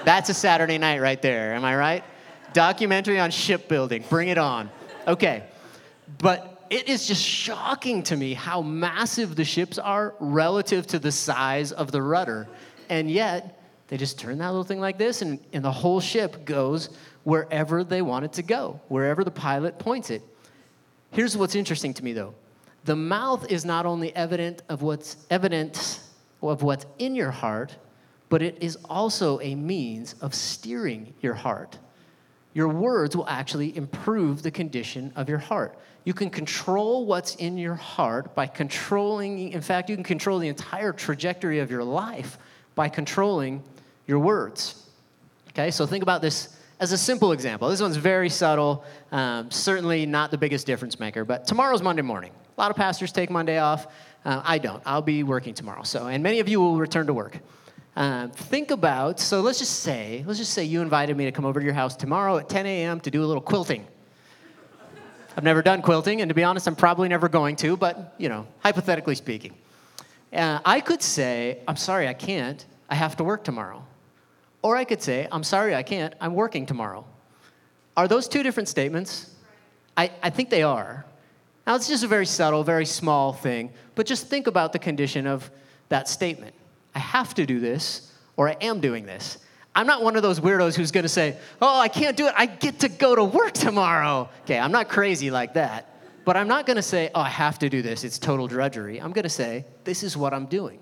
That's 0.05 0.29
a 0.31 0.35
Saturday 0.35 0.79
night 0.79 1.01
right 1.01 1.23
there. 1.23 1.55
Am 1.55 1.65
I 1.65 1.77
right? 1.77 2.05
Documentary 2.53 3.21
on 3.21 3.31
shipbuilding. 3.31 4.05
Bring 4.09 4.29
it 4.29 4.39
on. 4.39 4.71
Okay. 5.07 5.45
But 6.19 6.52
it 6.73 6.89
is 6.89 7.07
just 7.07 7.23
shocking 7.23 8.03
to 8.05 8.17
me 8.17 8.33
how 8.33 8.63
massive 8.63 9.37
the 9.37 9.45
ships 9.45 9.77
are 9.77 10.15
relative 10.21 10.87
to 10.87 10.99
the 10.99 11.13
size 11.13 11.71
of 11.71 11.93
the 11.93 12.01
rudder. 12.01 12.49
And 12.89 13.11
yet, 13.11 13.63
they 13.89 13.99
just 13.99 14.19
turn 14.19 14.39
that 14.39 14.49
little 14.49 14.65
thing 14.65 14.81
like 14.81 14.97
this, 14.97 15.21
and, 15.21 15.39
and 15.53 15.63
the 15.63 15.71
whole 15.71 16.01
ship 16.01 16.47
goes 16.47 16.89
wherever 17.25 17.85
they 17.85 18.01
want 18.01 18.25
it 18.25 18.33
to 18.35 18.43
go, 18.43 18.81
wherever 18.89 19.23
the 19.23 19.31
pilot 19.31 19.79
points 19.79 20.09
it. 20.09 20.23
Here's 21.11 21.37
what's 21.37 21.55
interesting 21.55 21.93
to 21.93 22.03
me, 22.03 22.15
though 22.15 22.35
the 22.85 22.97
mouth 22.97 23.53
is 23.53 23.67
not 23.67 23.85
only 23.85 24.17
evident 24.17 24.63
of 24.71 24.81
what's 24.81 25.19
evident 25.29 26.01
of 26.41 26.63
what's 26.63 26.87
in 26.99 27.15
your 27.15 27.31
heart, 27.31 27.77
but 28.31 28.41
it 28.41 28.57
is 28.63 28.79
also 28.89 29.39
a 29.41 29.55
means 29.55 30.15
of 30.23 30.35
steering 30.35 31.13
your 31.21 31.35
heart. 31.35 31.79
Your 32.55 32.69
words 32.69 33.15
will 33.15 33.29
actually 33.29 33.77
improve 33.77 34.43
the 34.43 34.51
condition 34.51 35.13
of 35.17 35.29
your 35.29 35.39
heart. 35.39 35.79
You 36.05 36.15
can 36.15 36.31
control 36.31 37.07
what's 37.07 37.37
in 37.37 37.57
your 37.59 37.75
heart 37.75 38.35
by 38.35 38.47
controlling, 38.47 39.51
in 39.53 39.61
fact, 39.61 39.89
you 39.89 39.97
can 39.97 40.05
control 40.05 40.39
the 40.39 40.49
entire 40.49 40.93
trajectory 40.93 41.61
of 41.61 41.71
your 41.71 41.85
life 41.85 42.39
by 42.75 42.89
controlling 42.89 43.63
your 44.07 44.19
words. 44.19 44.87
Okay, 45.51 45.71
so 45.71 45.87
think 45.87 46.03
about 46.03 46.23
this 46.23 46.57
as 46.81 46.91
a 46.91 46.99
simple 46.99 47.31
example. 47.33 47.69
This 47.69 47.81
one's 47.81 47.97
very 47.97 48.29
subtle, 48.29 48.85
um, 49.13 49.51
certainly 49.51 50.07
not 50.07 50.31
the 50.33 50.39
biggest 50.39 50.67
difference 50.67 50.99
maker, 50.99 51.25
but 51.25 51.47
tomorrow's 51.47 51.83
Monday 51.83 52.03
morning. 52.03 52.33
A 52.57 52.61
lot 52.61 52.71
of 52.71 52.77
pastors 52.77 53.13
take 53.13 53.31
Monday 53.31 53.59
off. 53.59 53.87
Uh, 54.25 54.43
I 54.45 54.59
don't. 54.59 54.83
I'll 54.85 55.03
be 55.03 55.23
working 55.23 55.55
tomorrow. 55.55 55.85
So, 55.85 56.09
and 56.09 56.23
many 56.23 56.41
of 56.41 56.49
you 56.49 56.61
will 56.61 56.79
return 56.79 57.07
to 57.07 57.15
work. 57.15 57.39
Um, 57.95 58.31
think 58.31 58.71
about, 58.71 59.21
so 59.21 59.43
let's 59.43 59.59
just 59.59 59.81
say, 59.81 60.25
let's 60.27 60.39
just 60.39 60.53
say 60.53 60.65
you 60.65 60.81
invited 60.81 61.17
me 61.17 61.27
to 61.27 61.33
come 61.33 61.45
over 61.45 61.61
to 61.61 61.65
your 61.65 61.75
house 61.75 61.95
tomorrow 61.95 62.39
at 62.39 62.49
10 62.49 62.67
a.m. 62.67 63.01
to 63.01 63.11
do 63.11 63.23
a 63.23 63.27
little 63.27 63.43
quilting. 63.43 63.87
I've 65.37 65.45
never 65.45 65.63
done 65.63 65.83
quilting, 65.83 66.21
and 66.21 66.29
to 66.29 66.35
be 66.35 66.45
honest, 66.45 66.67
I'm 66.67 66.77
probably 66.77 67.09
never 67.09 67.29
going 67.29 67.57
to, 67.57 67.77
but, 67.77 68.15
you 68.19 68.29
know, 68.29 68.47
hypothetically 68.61 69.15
speaking. 69.15 69.55
Uh, 70.33 70.61
I 70.65 70.81
could 70.81 71.03
say, 71.03 71.61
I'm 71.67 71.77
sorry, 71.77 72.09
I 72.09 72.15
can't. 72.15 72.65
I 72.91 72.95
have 72.95 73.17
to 73.17 73.25
work 73.25 73.45
tomorrow. 73.45 73.85
Or 74.63 74.77
I 74.77 74.85
could 74.85 75.03
say, 75.03 75.29
I'm 75.33 75.43
sorry, 75.43 75.75
I 75.75 75.83
can't. 75.83 76.15
I'm 76.21 76.35
working 76.35 76.67
tomorrow. 76.67 77.05
Are 77.97 78.09
those 78.09 78.29
two 78.29 78.43
different 78.43 78.69
statements? 78.69 79.35
I, 79.97 80.11
I 80.23 80.31
think 80.31 80.51
they 80.51 80.63
are. 80.63 81.05
Now, 81.67 81.77
it's 81.77 81.89
just 81.89 82.05
a 82.05 82.09
very 82.09 82.27
subtle, 82.27 82.65
very 82.65 82.87
small 82.87 83.33
thing, 83.33 83.71
but 83.95 84.07
just 84.07 84.27
think 84.27 84.47
about 84.47 84.73
the 84.73 84.79
condition 84.79 85.27
of 85.27 85.51
that 85.89 86.09
statement. 86.09 86.55
I 86.95 86.99
have 86.99 87.35
to 87.35 87.47
do 87.47 87.61
this 87.61 88.13
or 88.37 88.49
I 88.49 88.57
am 88.61 88.81
doing 88.81 89.07
this. 89.07 89.39
I'm 89.75 89.87
not 89.87 90.03
one 90.03 90.17
of 90.17 90.23
those 90.23 90.39
weirdos 90.41 90.75
who's 90.75 90.91
going 90.91 91.05
to 91.05 91.09
say, 91.09 91.37
Oh, 91.61 91.79
I 91.79 91.89
can't 91.89 92.17
do 92.17 92.27
it. 92.27 92.35
I 92.37 92.47
get 92.47 92.81
to 92.81 92.89
go 92.89 93.15
to 93.15 93.25
work 93.25 93.53
tomorrow. 93.53 94.29
Okay, 94.43 94.59
I'm 94.59 94.73
not 94.73 94.89
crazy 94.89 95.31
like 95.31 95.55
that. 95.55 95.89
But 96.25 96.37
I'm 96.37 96.47
not 96.47 96.67
going 96.67 96.77
to 96.77 96.83
say, 96.83 97.11
Oh, 97.15 97.21
I 97.21 97.29
have 97.29 97.59
to 97.61 97.69
do 97.69 97.83
this. 97.83 98.05
It's 98.05 98.19
total 98.19 98.47
drudgery. 98.47 99.01
I'm 99.01 99.13
going 99.13 99.23
to 99.25 99.31
say, 99.31 99.65
This 99.85 100.03
is 100.03 100.17
what 100.17 100.35
I'm 100.35 100.47
doing 100.47 100.79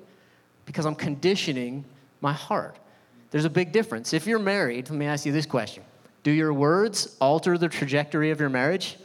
because 0.67 0.87
I'm 0.87 0.95
conditioning 0.95 1.85
my 2.21 2.33
heart. 2.33 2.77
There's 3.31 3.45
a 3.45 3.51
big 3.51 3.73
difference. 3.73 4.13
If 4.13 4.27
you're 4.27 4.41
married, 4.41 4.91
let 4.91 4.99
me 4.99 5.07
ask 5.07 5.25
you 5.25 5.33
this 5.33 5.47
question 5.47 5.85
Do 6.25 6.33
your 6.33 6.53
words 6.53 7.17
alter 7.21 7.57
the 7.59 7.69
trajectory 7.69 8.31
of 8.31 8.41
your 8.41 8.51
marriage? 8.51 8.99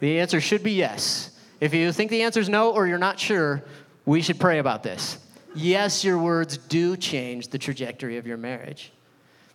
The 0.00 0.20
answer 0.20 0.40
should 0.40 0.62
be 0.62 0.72
yes. 0.72 1.30
If 1.60 1.72
you 1.72 1.92
think 1.92 2.10
the 2.10 2.22
answer 2.22 2.40
is 2.40 2.48
no 2.48 2.72
or 2.72 2.86
you're 2.86 2.98
not 2.98 3.20
sure, 3.20 3.62
we 4.04 4.20
should 4.20 4.40
pray 4.40 4.58
about 4.58 4.82
this 4.82 5.18
yes, 5.54 6.04
your 6.04 6.18
words 6.18 6.56
do 6.56 6.96
change 6.96 7.48
the 7.48 7.58
trajectory 7.58 8.16
of 8.18 8.26
your 8.26 8.36
marriage. 8.36 8.92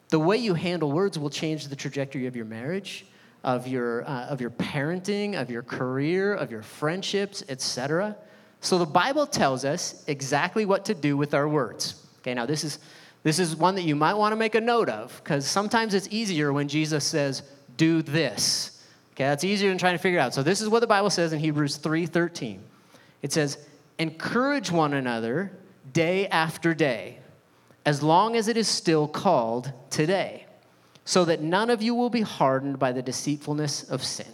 The 0.09 0.19
way 0.19 0.37
you 0.37 0.53
handle 0.53 0.91
words 0.91 1.19
will 1.19 1.29
change 1.29 1.67
the 1.67 1.75
trajectory 1.75 2.27
of 2.27 2.35
your 2.35 2.45
marriage, 2.45 3.05
of 3.43 3.67
your, 3.67 4.07
uh, 4.07 4.27
of 4.27 4.39
your 4.39 4.49
parenting, 4.49 5.39
of 5.39 5.49
your 5.49 5.63
career, 5.63 6.33
of 6.33 6.51
your 6.51 6.61
friendships, 6.61 7.43
etc. 7.49 8.15
So 8.61 8.77
the 8.77 8.85
Bible 8.85 9.27
tells 9.27 9.65
us 9.65 10.03
exactly 10.07 10.65
what 10.65 10.85
to 10.85 10.93
do 10.93 11.17
with 11.17 11.33
our 11.33 11.47
words. 11.47 12.03
Okay, 12.19 12.33
now 12.33 12.45
this 12.45 12.63
is, 12.63 12.79
this 13.23 13.39
is 13.39 13.55
one 13.55 13.75
that 13.75 13.83
you 13.83 13.95
might 13.95 14.15
want 14.15 14.31
to 14.31 14.35
make 14.35 14.55
a 14.55 14.61
note 14.61 14.89
of 14.89 15.19
because 15.23 15.45
sometimes 15.45 15.93
it's 15.93 16.07
easier 16.09 16.51
when 16.51 16.67
Jesus 16.67 17.03
says, 17.03 17.43
do 17.75 18.01
this. 18.01 18.83
Okay, 19.13 19.25
that's 19.25 19.43
easier 19.43 19.69
than 19.69 19.77
trying 19.77 19.95
to 19.95 20.01
figure 20.01 20.19
out. 20.19 20.33
So 20.33 20.43
this 20.43 20.61
is 20.61 20.69
what 20.69 20.79
the 20.79 20.87
Bible 20.87 21.09
says 21.09 21.33
in 21.33 21.39
Hebrews 21.39 21.79
3:13. 21.79 22.59
It 23.21 23.33
says, 23.33 23.57
encourage 23.97 24.71
one 24.71 24.93
another 24.93 25.51
day 25.91 26.27
after 26.27 26.73
day, 26.73 27.19
as 27.87 28.03
long 28.03 28.35
as 28.35 28.49
it 28.49 28.57
is 28.57 28.67
still 28.67 29.07
called 29.07 29.71
today, 29.89 30.45
so 31.05 31.23
that 31.23 31.41
none 31.41 31.69
of 31.69 31.81
you 31.81 31.95
will 31.95 32.09
be 32.09 32.19
hardened 32.19 32.77
by 32.77 32.91
the 32.91 33.01
deceitfulness 33.01 33.83
of 33.83 34.03
sin. 34.03 34.27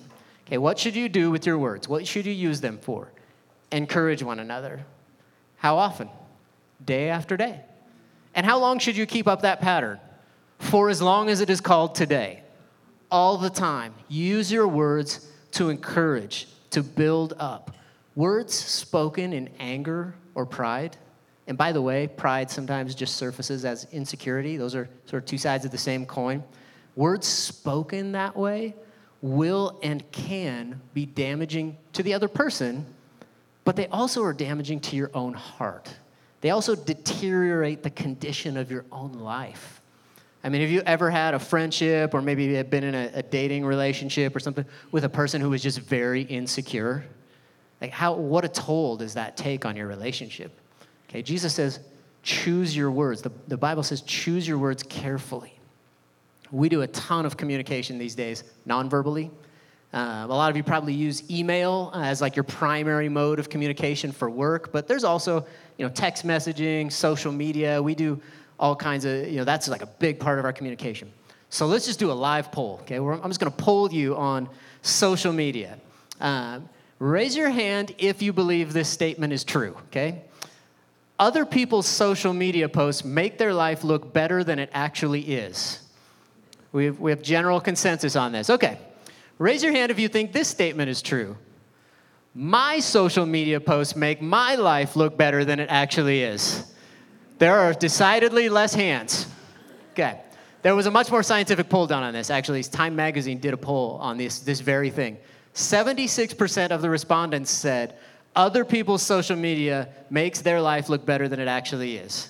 Okay, 0.48 0.58
what 0.58 0.80
should 0.80 0.96
you 0.96 1.08
do 1.08 1.30
with 1.30 1.46
your 1.46 1.60
words? 1.60 1.88
What 1.88 2.08
should 2.08 2.26
you 2.26 2.34
use 2.34 2.62
them 2.62 2.80
for? 2.80 3.12
Encourage 3.72 4.24
one 4.24 4.39
another. 4.39 4.84
How 5.58 5.78
often? 5.78 6.10
Day 6.84 7.10
after 7.10 7.38
day. 7.38 7.62
And 8.34 8.44
how 8.44 8.58
long 8.58 8.80
should 8.80 8.98
you 8.98 9.06
keep 9.06 9.28
up 9.28 9.44
that 9.44 9.62
pattern? 9.62 10.00
For 10.58 10.89
as 10.89 11.00
long 11.00 11.30
as 11.30 11.39
it 11.39 11.52
is 11.52 11.62
called 11.62 11.94
today. 11.94 12.42
All 13.12 13.38
the 13.38 13.52
time. 13.52 13.94
Use 14.10 14.52
your 14.52 14.68
words 14.68 15.30
to 15.52 15.70
encourage, 15.70 16.48
to 16.72 16.82
build 16.82 17.36
up. 17.38 17.76
Words 18.16 18.56
spoken 18.56 19.32
in 19.32 19.52
anger 19.60 20.16
or 20.34 20.48
pride. 20.48 20.98
And 21.47 21.58
by 21.58 21.71
the 21.71 21.82
way, 21.82 22.08
pride 22.08 22.49
sometimes 22.49 22.95
just 22.95 23.17
surfaces 23.17 23.65
as 23.65 23.86
insecurity. 23.91 24.58
Those 24.58 24.75
are 24.75 24.89
sort 25.06 25.23
of 25.23 25.27
two 25.27 25.38
sides 25.38 25.65
of 25.65 25.71
the 25.71 25.77
same 25.77 26.06
coin. 26.06 26.43
Words 26.95 27.27
spoken 27.27 28.13
that 28.13 28.36
way 28.36 28.75
will 29.21 29.79
and 29.84 30.10
can 30.12 30.82
be 30.93 31.06
damaging 31.06 31.77
to 31.93 32.03
the 32.03 32.13
other 32.13 32.27
person, 32.27 32.86
but 33.63 33.75
they 33.75 33.88
also 33.88 34.23
are 34.23 34.34
damaging 34.34 34.79
to 34.82 34.95
your 34.95 35.12
own 35.13 35.34
heart. 35.34 35.93
They 36.41 36.49
also 36.49 36.75
deteriorate 36.75 37.84
the 37.84 37.89
condition 37.89 38.58
of 38.58 38.69
your 38.69 38.86
own 38.91 39.13
life. 39.13 39.82
I 40.43 40.49
mean, 40.49 40.60
have 40.60 40.69
you 40.69 40.82
ever 40.86 41.10
had 41.10 41.34
a 41.34 41.39
friendship 41.39 42.13
or 42.13 42.21
maybe 42.21 42.53
have 42.56 42.69
been 42.69 42.84
in 42.84 42.95
a, 42.95 43.12
a 43.13 43.23
dating 43.23 43.65
relationship 43.65 44.36
or 44.36 44.41
something 44.41 44.65
with 44.91 45.06
a 45.06 45.10
person 45.10 45.39
who 45.39 45.49
was 45.49 45.63
just 45.63 45.79
very 45.79 46.23
insecure? 46.23 47.06
Like, 47.79 47.91
how, 47.91 48.13
what 48.15 48.43
a 48.43 48.49
toll 48.49 48.97
does 48.97 49.13
that 49.13 49.38
take 49.38 49.65
on 49.65 49.77
your 49.77 49.88
relationship? 49.88 50.51
Okay, 51.13 51.21
Jesus 51.21 51.54
says, 51.54 51.80
choose 52.23 52.76
your 52.76 52.89
words. 52.89 53.21
The, 53.21 53.32
the 53.47 53.56
Bible 53.56 53.84
says, 53.84 54.02
choose 54.02 54.47
your 54.47 54.58
words 54.58 54.82
carefully. 54.82 55.54
We 56.52 56.69
do 56.69 56.82
a 56.82 56.88
ton 56.88 57.28
of 57.28 57.38
communication 57.38 57.99
these 57.99 58.15
days, 58.15 58.43
non 58.65 58.89
verbally. 58.89 59.30
Uh, 59.93 60.26
a 60.28 60.34
lot 60.34 60.49
of 60.49 60.58
you 60.58 60.63
probably 60.63 60.95
use 60.95 61.30
email 61.30 61.91
as 61.93 62.19
like 62.19 62.36
your 62.36 62.43
primary 62.43 63.10
mode 63.10 63.38
of 63.38 63.47
communication 63.47 64.12
for 64.12 64.28
work, 64.28 64.71
but 64.71 64.88
there's 64.88 65.04
also, 65.04 65.45
you 65.78 65.86
know, 65.86 65.89
text 65.93 66.26
messaging, 66.26 66.91
social 66.91 67.32
media. 67.32 67.80
We 67.80 67.93
do 67.93 68.19
all 68.60 68.76
kinds 68.76 69.06
of, 69.06 69.28
you 69.28 69.38
know, 69.38 69.43
that's 69.43 69.67
like 69.67 69.84
a 69.84 69.88
big 69.88 70.19
part 70.19 70.39
of 70.39 70.45
our 70.45 70.54
communication. 70.54 71.13
So 71.49 71.67
let's 71.67 71.86
just 71.86 71.99
do 71.99 72.12
a 72.12 72.13
live 72.13 72.52
poll, 72.52 72.80
okay? 72.82 72.97
I'm 72.97 73.30
just 73.30 73.39
gonna 73.39 73.52
poll 73.52 73.93
you 73.93 74.15
on 74.15 74.49
social 74.82 75.32
media. 75.32 75.78
Um, 76.19 76.67
raise 76.97 77.38
your 77.38 77.52
hand 77.52 77.93
if 77.99 78.23
you 78.23 78.34
believe 78.34 78.73
this 78.73 78.89
statement 78.89 79.32
is 79.32 79.43
true, 79.43 79.78
okay? 79.89 80.23
Other 81.19 81.45
people's 81.45 81.88
social 81.88 82.34
media 82.34 82.67
posts 82.67 83.06
make 83.06 83.38
their 83.38 83.54
life 83.54 83.84
look 83.84 84.13
better 84.13 84.43
than 84.43 84.60
it 84.60 84.69
actually 84.73 85.21
is. 85.21 85.80
We 86.71 86.86
have, 86.86 86.99
we 86.99 87.12
have 87.12 87.21
general 87.21 87.62
consensus 87.62 88.15
on 88.15 88.32
this. 88.32 88.49
Okay, 88.49 88.80
raise 89.38 89.63
your 89.63 89.71
hand 89.71 89.91
if 89.91 89.99
you 89.99 90.08
think 90.08 90.34
this 90.34 90.47
statement 90.47 90.89
is 90.89 91.02
true. 91.02 91.38
My 92.34 92.80
social 92.80 93.28
media 93.28 93.60
posts 93.60 93.95
make 93.95 94.21
my 94.21 94.56
life 94.56 94.95
look 94.95 95.17
better 95.17 95.45
than 95.45 95.60
it 95.60 95.69
actually 95.69 96.23
is. 96.23 96.73
There 97.38 97.56
are 97.56 97.73
decidedly 97.73 98.49
less 98.49 98.73
hands. 98.73 99.28
Okay. 99.91 100.19
There 100.63 100.76
was 100.76 100.86
a 100.86 100.91
much 100.91 101.12
more 101.12 101.23
scientific 101.23 101.67
poll 101.67 101.88
done 101.88 102.04
on 102.04 102.13
this. 102.13 102.30
Actually, 102.30 102.63
Time 102.63 102.95
Magazine 102.95 103.38
did 103.38 103.54
a 103.54 103.58
poll 103.58 103.97
on 104.02 104.17
this, 104.17 104.39
this 104.39 104.62
very 104.62 104.89
thing. 104.89 105.17
76% 105.54 106.71
of 106.71 106.82
the 106.82 106.89
respondents 106.89 107.52
said 107.52 107.97
other 108.36 108.65
people's 108.65 109.02
social 109.02 109.36
media 109.36 109.89
makes 110.10 110.41
their 110.41 110.62
life 110.62 110.89
look 110.89 111.06
better 111.06 111.28
than 111.28 111.39
it 111.39 111.48
actually 111.48 111.98
is. 111.98 112.30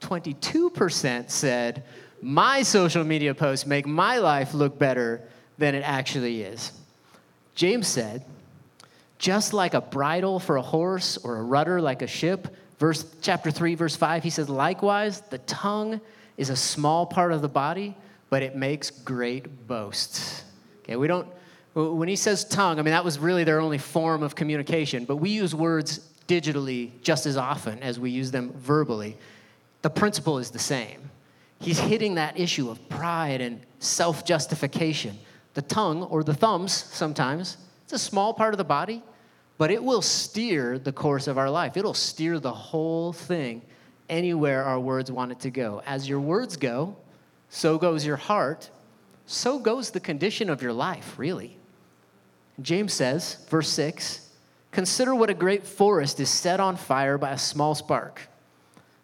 22% 0.00 1.30
said 1.30 1.84
my 2.20 2.62
social 2.62 3.04
media 3.04 3.34
posts 3.34 3.66
make 3.66 3.86
my 3.86 4.18
life 4.18 4.54
look 4.54 4.78
better 4.78 5.22
than 5.58 5.74
it 5.74 5.82
actually 5.82 6.42
is. 6.42 6.72
James 7.54 7.86
said, 7.86 8.24
just 9.18 9.52
like 9.52 9.74
a 9.74 9.80
bridle 9.80 10.40
for 10.40 10.56
a 10.56 10.62
horse 10.62 11.16
or 11.18 11.36
a 11.36 11.42
rudder 11.42 11.80
like 11.80 12.02
a 12.02 12.06
ship, 12.06 12.48
verse 12.82 13.06
chapter 13.20 13.52
3 13.52 13.76
verse 13.76 13.94
5 13.94 14.24
he 14.24 14.30
says 14.30 14.48
likewise 14.48 15.20
the 15.20 15.38
tongue 15.38 16.00
is 16.36 16.50
a 16.50 16.56
small 16.56 17.06
part 17.06 17.30
of 17.30 17.40
the 17.40 17.48
body 17.48 17.96
but 18.28 18.42
it 18.42 18.56
makes 18.56 18.90
great 18.90 19.68
boasts 19.68 20.42
okay 20.82 20.96
we 20.96 21.06
don't 21.06 21.28
when 21.74 22.08
he 22.08 22.16
says 22.16 22.44
tongue 22.44 22.78
i 22.78 22.82
mean 22.82 22.92
that 22.92 23.04
was 23.04 23.18
really 23.18 23.44
their 23.44 23.60
only 23.60 23.78
form 23.78 24.22
of 24.22 24.34
communication 24.34 25.04
but 25.04 25.16
we 25.16 25.30
use 25.30 25.54
words 25.54 26.08
digitally 26.28 26.90
just 27.02 27.26
as 27.26 27.36
often 27.36 27.82
as 27.82 27.98
we 27.98 28.10
use 28.10 28.30
them 28.30 28.52
verbally 28.54 29.16
the 29.82 29.90
principle 29.90 30.38
is 30.38 30.50
the 30.50 30.58
same 30.58 31.10
he's 31.62 31.78
hitting 31.78 32.16
that 32.16 32.38
issue 32.38 32.68
of 32.70 32.88
pride 32.88 33.40
and 33.40 33.60
self 33.78 34.24
justification. 34.24 35.18
The 35.54 35.62
tongue, 35.62 36.04
or 36.04 36.22
the 36.24 36.34
thumbs 36.34 36.72
sometimes, 36.72 37.58
it's 37.84 37.92
a 37.92 37.98
small 37.98 38.32
part 38.32 38.54
of 38.54 38.58
the 38.58 38.64
body, 38.64 39.02
but 39.58 39.70
it 39.70 39.82
will 39.82 40.02
steer 40.02 40.78
the 40.78 40.92
course 40.92 41.26
of 41.26 41.38
our 41.38 41.50
life. 41.50 41.76
It'll 41.76 41.94
steer 41.94 42.38
the 42.38 42.52
whole 42.52 43.12
thing 43.12 43.62
anywhere 44.08 44.64
our 44.64 44.80
words 44.80 45.12
want 45.12 45.32
it 45.32 45.40
to 45.40 45.50
go. 45.50 45.82
As 45.86 46.08
your 46.08 46.20
words 46.20 46.56
go, 46.56 46.96
so 47.50 47.76
goes 47.76 48.04
your 48.04 48.16
heart, 48.16 48.70
so 49.26 49.58
goes 49.58 49.90
the 49.90 50.00
condition 50.00 50.48
of 50.48 50.62
your 50.62 50.72
life, 50.72 51.18
really. 51.18 51.56
James 52.60 52.92
says, 52.92 53.44
verse 53.48 53.68
6 53.70 54.28
Consider 54.70 55.14
what 55.14 55.30
a 55.30 55.34
great 55.34 55.66
forest 55.66 56.18
is 56.20 56.30
set 56.30 56.58
on 56.58 56.76
fire 56.76 57.18
by 57.18 57.30
a 57.30 57.38
small 57.38 57.74
spark. 57.74 58.28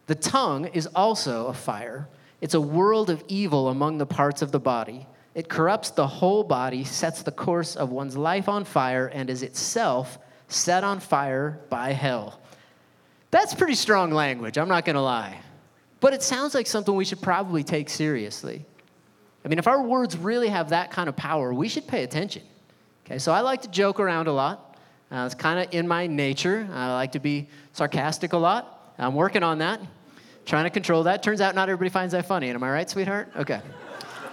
The 0.07 0.15
tongue 0.15 0.67
is 0.67 0.87
also 0.95 1.47
a 1.47 1.55
fire 1.55 2.09
it's 2.41 2.55
a 2.55 2.61
world 2.61 3.11
of 3.11 3.25
evil 3.29 3.69
among 3.69 3.99
the 3.99 4.07
parts 4.07 4.43
of 4.43 4.53
the 4.53 4.61
body. 4.61 5.07
It 5.35 5.49
corrupts 5.49 5.91
the 5.91 6.07
whole 6.07 6.45
body, 6.45 6.85
sets 6.85 7.23
the 7.23 7.33
course 7.33 7.77
of 7.77 7.91
one's 7.91 8.17
life 8.17 8.49
on 8.49 8.65
fire, 8.65 9.07
and 9.09 9.29
is 9.29 9.43
itself 9.43 10.19
set 10.47 10.85
on 10.85 11.01
fire 11.01 11.61
by 11.69 11.93
hell. 11.93 12.41
That's 13.31 13.55
pretty 13.55 13.75
strong 13.75 14.11
language, 14.13 14.57
I'm 14.57 14.69
not 14.69 14.85
gonna 14.85 15.03
lie. 15.03 15.41
But 16.01 16.15
it 16.15 16.23
sounds 16.23 16.55
like 16.55 16.67
something 16.67 16.95
we 16.95 17.05
should 17.05 17.21
probably 17.21 17.65
take 17.65 17.89
seriously. 17.89 18.65
I 19.45 19.49
mean, 19.49 19.59
if 19.59 19.67
our 19.67 19.83
words 19.83 20.17
really 20.17 20.49
have 20.49 20.71
that 20.71 20.91
kind 20.91 21.09
of 21.09 21.17
power, 21.17 21.53
we 21.53 21.69
should 21.69 21.87
pay 21.87 22.05
attention. 22.05 22.43
Okay, 23.09 23.19
so 23.19 23.33
I 23.33 23.41
like 23.41 23.63
to 23.63 23.69
joke 23.69 24.01
around 24.01 24.27
a 24.29 24.33
lot. 24.33 24.77
Uh, 25.11 25.25
it's 25.25 25.35
kind 25.35 25.59
of 25.59 25.73
in 25.73 25.89
my 25.89 26.07
nature. 26.07 26.69
I 26.71 26.93
like 26.93 27.13
to 27.13 27.21
be 27.21 27.49
sarcastic 27.73 28.35
a 28.35 28.37
lot. 28.37 28.95
I'm 28.99 29.15
working 29.15 29.43
on 29.43 29.59
that 29.59 29.81
trying 30.49 30.65
to 30.65 30.71
control 30.71 31.05
that. 31.05 31.23
Turns 31.23 31.41
out 31.41 31.55
not 31.55 31.69
everybody 31.69 31.91
finds 31.91 32.13
that 32.13 32.27
funny. 32.27 32.49
Am 32.49 32.63
I 32.63 32.71
right, 32.71 32.89
sweetheart? 32.89 33.31
Okay. 33.37 33.61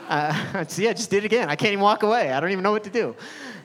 Uh, 0.07 0.63
see, 0.67 0.87
I 0.87 0.93
just 0.93 1.09
did 1.09 1.23
it 1.23 1.25
again. 1.25 1.49
I 1.49 1.55
can't 1.55 1.73
even 1.73 1.83
walk 1.83 2.03
away. 2.03 2.31
I 2.31 2.39
don't 2.39 2.51
even 2.51 2.63
know 2.63 2.71
what 2.71 2.85
to 2.85 2.89
do. 2.89 3.15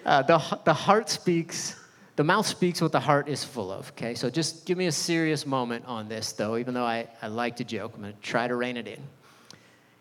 Uh, 0.04 0.22
the, 0.22 0.58
the 0.64 0.74
heart 0.74 1.08
speaks, 1.08 1.76
the 2.16 2.24
mouth 2.24 2.46
speaks 2.46 2.80
what 2.80 2.90
the 2.90 3.00
heart 3.00 3.28
is 3.28 3.44
full 3.44 3.70
of, 3.70 3.90
okay? 3.90 4.14
So 4.14 4.28
just 4.28 4.66
give 4.66 4.76
me 4.76 4.86
a 4.86 4.92
serious 4.92 5.46
moment 5.46 5.84
on 5.86 6.08
this, 6.08 6.32
though, 6.32 6.56
even 6.56 6.74
though 6.74 6.84
I, 6.84 7.06
I 7.22 7.28
like 7.28 7.56
to 7.56 7.64
joke. 7.64 7.92
I'm 7.94 8.02
going 8.02 8.12
to 8.12 8.20
try 8.20 8.48
to 8.48 8.56
rein 8.56 8.76
it 8.76 8.88
in. 8.88 9.00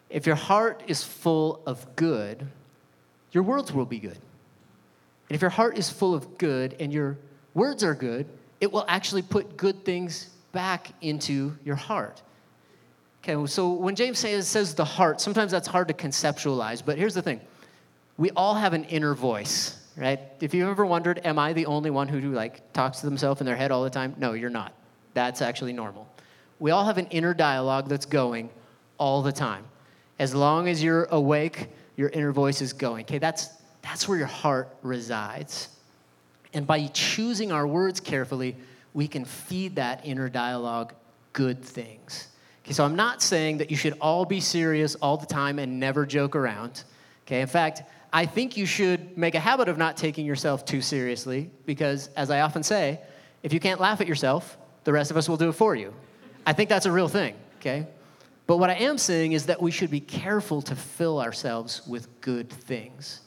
If 0.09 0.25
your 0.25 0.35
heart 0.35 0.81
is 0.87 1.03
full 1.03 1.61
of 1.67 1.95
good, 1.95 2.47
your 3.31 3.43
words 3.43 3.71
will 3.71 3.85
be 3.85 3.99
good. 3.99 4.17
And 5.29 5.35
if 5.35 5.41
your 5.41 5.51
heart 5.51 5.77
is 5.77 5.89
full 5.89 6.13
of 6.13 6.37
good 6.37 6.75
and 6.79 6.91
your 6.91 7.17
words 7.53 7.83
are 7.83 7.93
good, 7.93 8.27
it 8.59 8.71
will 8.71 8.85
actually 8.87 9.21
put 9.21 9.57
good 9.57 9.85
things 9.85 10.29
back 10.51 10.91
into 11.01 11.55
your 11.63 11.75
heart. 11.75 12.21
Okay, 13.23 13.45
so 13.47 13.73
when 13.73 13.95
James 13.95 14.17
says, 14.19 14.47
says 14.47 14.73
the 14.73 14.85
heart, 14.85 15.21
sometimes 15.21 15.51
that's 15.51 15.67
hard 15.67 15.87
to 15.89 15.93
conceptualize, 15.93 16.83
but 16.83 16.97
here's 16.97 17.13
the 17.13 17.21
thing 17.21 17.41
we 18.17 18.31
all 18.31 18.55
have 18.55 18.73
an 18.73 18.83
inner 18.85 19.13
voice, 19.13 19.79
right? 19.95 20.19
If 20.41 20.53
you've 20.53 20.67
ever 20.67 20.85
wondered, 20.85 21.21
am 21.23 21.37
I 21.39 21.53
the 21.53 21.67
only 21.67 21.89
one 21.89 22.07
who 22.07 22.19
like 22.31 22.73
talks 22.73 22.99
to 22.99 23.05
themselves 23.05 23.39
in 23.39 23.45
their 23.45 23.55
head 23.55 23.71
all 23.71 23.83
the 23.83 23.89
time? 23.89 24.15
No, 24.17 24.33
you're 24.33 24.49
not. 24.49 24.73
That's 25.13 25.41
actually 25.41 25.73
normal. 25.73 26.07
We 26.59 26.71
all 26.71 26.85
have 26.85 26.97
an 26.97 27.07
inner 27.07 27.33
dialogue 27.33 27.87
that's 27.87 28.05
going 28.05 28.49
all 28.97 29.21
the 29.21 29.31
time. 29.31 29.63
As 30.17 30.35
long 30.35 30.67
as 30.67 30.83
you're 30.83 31.05
awake, 31.05 31.67
your 31.95 32.09
inner 32.09 32.31
voice 32.31 32.61
is 32.61 32.73
going. 32.73 33.05
Okay, 33.05 33.19
that's 33.19 33.49
that's 33.89 34.07
where 34.07 34.19
your 34.19 34.27
heart 34.27 34.69
resides. 34.83 35.67
And 36.53 36.67
by 36.67 36.85
choosing 36.93 37.51
our 37.51 37.65
words 37.65 37.99
carefully, 37.99 38.55
we 38.93 39.07
can 39.07 39.25
feed 39.25 39.77
that 39.77 40.05
inner 40.05 40.29
dialogue 40.29 40.93
good 41.33 41.63
things. 41.63 42.27
Okay, 42.63 42.73
so 42.73 42.85
I'm 42.85 42.95
not 42.95 43.23
saying 43.23 43.57
that 43.57 43.71
you 43.71 43.77
should 43.77 43.97
all 43.99 44.25
be 44.25 44.41
serious 44.41 44.93
all 44.93 45.17
the 45.17 45.25
time 45.25 45.57
and 45.57 45.79
never 45.79 46.05
joke 46.05 46.35
around. 46.35 46.83
Okay, 47.25 47.41
in 47.41 47.47
fact, 47.47 47.81
I 48.13 48.27
think 48.27 48.57
you 48.57 48.67
should 48.67 49.17
make 49.17 49.33
a 49.33 49.39
habit 49.39 49.67
of 49.67 49.79
not 49.79 49.97
taking 49.97 50.23
yourself 50.23 50.65
too 50.65 50.81
seriously 50.81 51.49
because, 51.65 52.09
as 52.15 52.29
I 52.29 52.41
often 52.41 52.61
say, 52.61 52.99
if 53.41 53.53
you 53.53 53.59
can't 53.59 53.79
laugh 53.79 54.01
at 54.01 54.07
yourself, 54.07 54.55
the 54.83 54.93
rest 54.93 55.09
of 55.09 55.17
us 55.17 55.27
will 55.27 55.37
do 55.37 55.49
it 55.49 55.53
for 55.53 55.75
you. 55.75 55.95
I 56.45 56.53
think 56.53 56.69
that's 56.69 56.85
a 56.85 56.91
real 56.91 57.07
thing, 57.07 57.33
okay? 57.57 57.87
But 58.45 58.57
what 58.57 58.69
I 58.69 58.75
am 58.75 58.99
saying 58.99 59.31
is 59.31 59.47
that 59.47 59.59
we 59.59 59.71
should 59.71 59.89
be 59.89 59.99
careful 59.99 60.61
to 60.61 60.75
fill 60.75 61.19
ourselves 61.19 61.81
with 61.87 62.07
good 62.21 62.51
things, 62.51 63.21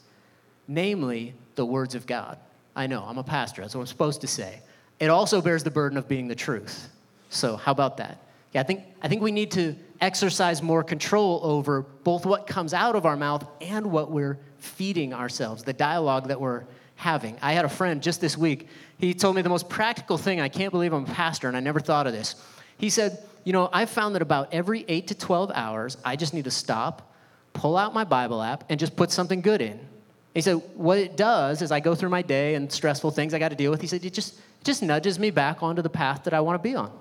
namely 0.67 1.33
the 1.55 1.65
words 1.65 1.95
of 1.95 2.05
God. 2.05 2.37
I 2.75 2.87
know, 2.87 3.03
I'm 3.07 3.17
a 3.17 3.23
pastor, 3.23 3.61
that's 3.61 3.75
what 3.75 3.81
I'm 3.81 3.87
supposed 3.87 4.21
to 4.21 4.27
say. 4.27 4.61
It 4.99 5.09
also 5.09 5.41
bears 5.41 5.63
the 5.63 5.71
burden 5.71 5.97
of 5.97 6.07
being 6.07 6.27
the 6.27 6.35
truth. 6.35 6.89
So, 7.29 7.57
how 7.57 7.71
about 7.71 7.97
that? 7.97 8.19
Yeah, 8.53 8.61
I 8.61 8.63
think, 8.63 8.83
I 9.01 9.07
think 9.07 9.21
we 9.21 9.31
need 9.31 9.51
to 9.51 9.75
exercise 9.99 10.61
more 10.61 10.83
control 10.83 11.39
over 11.43 11.81
both 11.81 12.25
what 12.25 12.45
comes 12.45 12.73
out 12.73 12.95
of 12.95 13.05
our 13.05 13.17
mouth 13.17 13.45
and 13.61 13.87
what 13.87 14.11
we're 14.11 14.37
feeding 14.59 15.13
ourselves, 15.13 15.63
the 15.63 15.73
dialogue 15.73 16.27
that 16.27 16.39
we're 16.39 16.63
having. 16.95 17.37
I 17.41 17.53
had 17.53 17.65
a 17.65 17.69
friend 17.69 18.01
just 18.01 18.21
this 18.21 18.37
week. 18.37 18.67
He 18.99 19.13
told 19.13 19.35
me 19.35 19.41
the 19.41 19.49
most 19.49 19.69
practical 19.69 20.17
thing. 20.17 20.39
I 20.39 20.49
can't 20.49 20.71
believe 20.71 20.93
I'm 20.93 21.05
a 21.05 21.07
pastor 21.07 21.47
and 21.47 21.57
I 21.57 21.59
never 21.59 21.79
thought 21.79 22.05
of 22.05 22.13
this. 22.13 22.35
He 22.77 22.89
said, 22.89 23.23
You 23.43 23.53
know, 23.53 23.69
I've 23.73 23.89
found 23.89 24.15
that 24.15 24.21
about 24.21 24.53
every 24.53 24.85
eight 24.87 25.07
to 25.07 25.15
12 25.15 25.51
hours, 25.53 25.97
I 26.05 26.15
just 26.15 26.33
need 26.33 26.45
to 26.45 26.51
stop, 26.51 27.13
pull 27.53 27.75
out 27.75 27.93
my 27.93 28.03
Bible 28.03 28.41
app, 28.41 28.63
and 28.69 28.79
just 28.79 28.95
put 28.95 29.11
something 29.11 29.41
good 29.41 29.61
in. 29.61 29.79
He 30.33 30.41
said, 30.41 30.61
What 30.75 30.97
it 30.97 31.15
does 31.15 31.61
is 31.61 31.71
I 31.71 31.79
go 31.79 31.95
through 31.95 32.09
my 32.09 32.21
day 32.21 32.55
and 32.55 32.71
stressful 32.71 33.11
things 33.11 33.33
I 33.33 33.39
got 33.39 33.49
to 33.49 33.55
deal 33.55 33.71
with. 33.71 33.81
He 33.81 33.87
said, 33.87 34.03
It 34.03 34.13
just, 34.13 34.39
just 34.63 34.81
nudges 34.81 35.19
me 35.19 35.29
back 35.29 35.61
onto 35.61 35.81
the 35.81 35.89
path 35.89 36.23
that 36.23 36.33
I 36.33 36.41
want 36.41 36.61
to 36.61 36.67
be 36.67 36.75
on. 36.75 36.91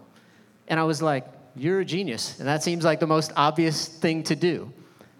And 0.68 0.78
I 0.78 0.84
was 0.84 1.00
like, 1.00 1.26
You're 1.56 1.80
a 1.80 1.84
genius. 1.84 2.38
And 2.38 2.48
that 2.48 2.62
seems 2.62 2.84
like 2.84 3.00
the 3.00 3.06
most 3.06 3.32
obvious 3.36 3.86
thing 3.86 4.22
to 4.24 4.36
do. 4.36 4.72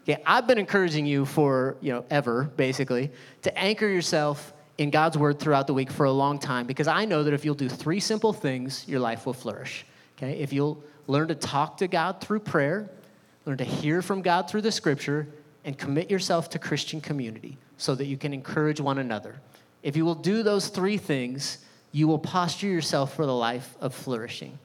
Okay, 0.03 0.21
I've 0.27 0.47
been 0.47 0.59
encouraging 0.59 1.07
you 1.07 1.25
for, 1.25 1.77
you 1.81 1.93
know, 1.93 2.05
ever, 2.11 2.45
basically, 2.57 3.13
to 3.43 3.57
anchor 3.57 3.87
yourself 3.87 4.53
in 4.77 4.91
God's 4.91 5.17
word 5.17 5.39
throughout 5.39 5.67
the 5.67 5.75
week 5.75 5.93
for 5.93 6.07
a 6.07 6.13
long 6.13 6.39
time 6.39 6.67
because 6.67 6.89
I 6.89 7.05
know 7.05 7.23
that 7.23 7.33
if 7.33 7.45
you'll 7.45 7.55
do 7.55 7.69
three 7.69 8.01
simple 8.01 8.33
things, 8.33 8.87
your 8.89 8.99
life 8.99 9.27
will 9.27 9.33
flourish. 9.33 9.87
Okay? 10.17 10.41
If 10.41 10.53
you'll 10.53 10.83
learn 11.07 11.29
to 11.29 11.37
talk 11.37 11.77
to 11.79 11.89
God 11.89 12.21
through 12.21 12.41
prayer, 12.41 12.91
learn 13.47 13.59
to 13.59 13.65
hear 13.65 14.03
from 14.03 14.23
God 14.23 14.51
through 14.51 14.63
the 14.63 14.73
scripture, 14.73 15.29
and 15.65 15.79
commit 15.79 16.11
yourself 16.11 16.51
to 16.51 16.59
Christian 16.59 17.01
community 17.01 17.57
so 17.83 17.97
that 17.97 18.07
you 18.07 18.17
can 18.17 18.33
encourage 18.33 18.81
one 18.81 18.99
another. 18.99 19.35
If 19.83 19.97
you 19.97 20.05
will 20.05 20.15
do 20.15 20.45
those 20.45 20.69
three 20.69 20.97
things, 20.97 21.59
you 21.91 22.07
will 22.07 22.19
posture 22.19 22.69
yourself 22.69 23.17
for 23.17 23.27
the 23.27 23.35
life 23.35 23.75
of 23.81 23.93
flourishing. 23.93 24.57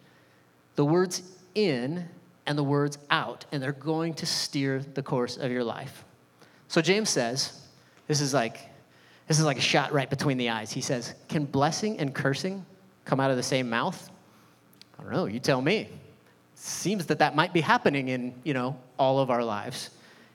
The 0.75 0.86
words 0.86 1.23
in 1.56 2.08
and 2.45 2.56
the 2.56 2.63
words 2.63 2.99
out, 3.10 3.43
and 3.51 3.62
they're 3.62 3.71
going 3.71 4.13
to 4.15 4.27
steer 4.27 4.84
the 4.93 5.01
course 5.01 5.36
of 5.36 5.51
your 5.51 5.63
life. 5.63 6.06
So 6.67 6.80
James 6.80 7.10
says, 7.10 7.60
this 8.06 8.21
is 8.21 8.36
like 8.36 8.60
this 9.27 9.39
is 9.39 9.45
like 9.45 9.58
a 9.58 9.62
shot 9.62 9.91
right 9.91 10.10
between 10.10 10.38
the 10.38 10.49
eyes. 10.49 10.71
He 10.71 10.80
says, 10.80 11.15
Can 11.27 11.45
blessing 11.45 11.99
and 11.99 12.13
cursing 12.13 12.63
come 13.03 13.19
out 13.19 13.32
of 13.32 13.36
the 13.36 13.43
same 13.43 13.67
mouth? 13.67 14.12
I 14.97 15.01
don't 15.01 15.12
know, 15.12 15.25
you 15.25 15.39
tell 15.39 15.62
me. 15.62 15.89
Seems 16.53 17.08
that 17.08 17.17
that 17.19 17.36
might 17.36 17.51
be 17.51 17.62
happening 17.62 18.10
in, 18.10 18.36
you 18.43 18.53
know, 18.53 18.77
all 18.99 19.19
of 19.19 19.32
our 19.32 19.43
lives. 19.43 19.89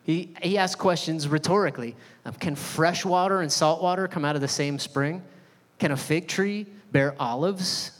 He, 0.05 0.35
he 0.43 0.59
asks 0.59 0.75
questions 0.75 1.29
rhetorically. 1.29 1.95
Can 2.41 2.55
fresh 2.55 3.05
water 3.05 3.41
and 3.41 3.53
salt 3.53 3.83
water 3.83 4.09
come 4.09 4.25
out 4.25 4.35
of 4.35 4.41
the 4.41 4.49
same 4.49 4.79
spring? 4.79 5.23
Can 5.79 5.93
a 5.93 5.97
fig 5.97 6.29
tree 6.29 6.67
bear 6.91 7.15
olives? 7.19 7.93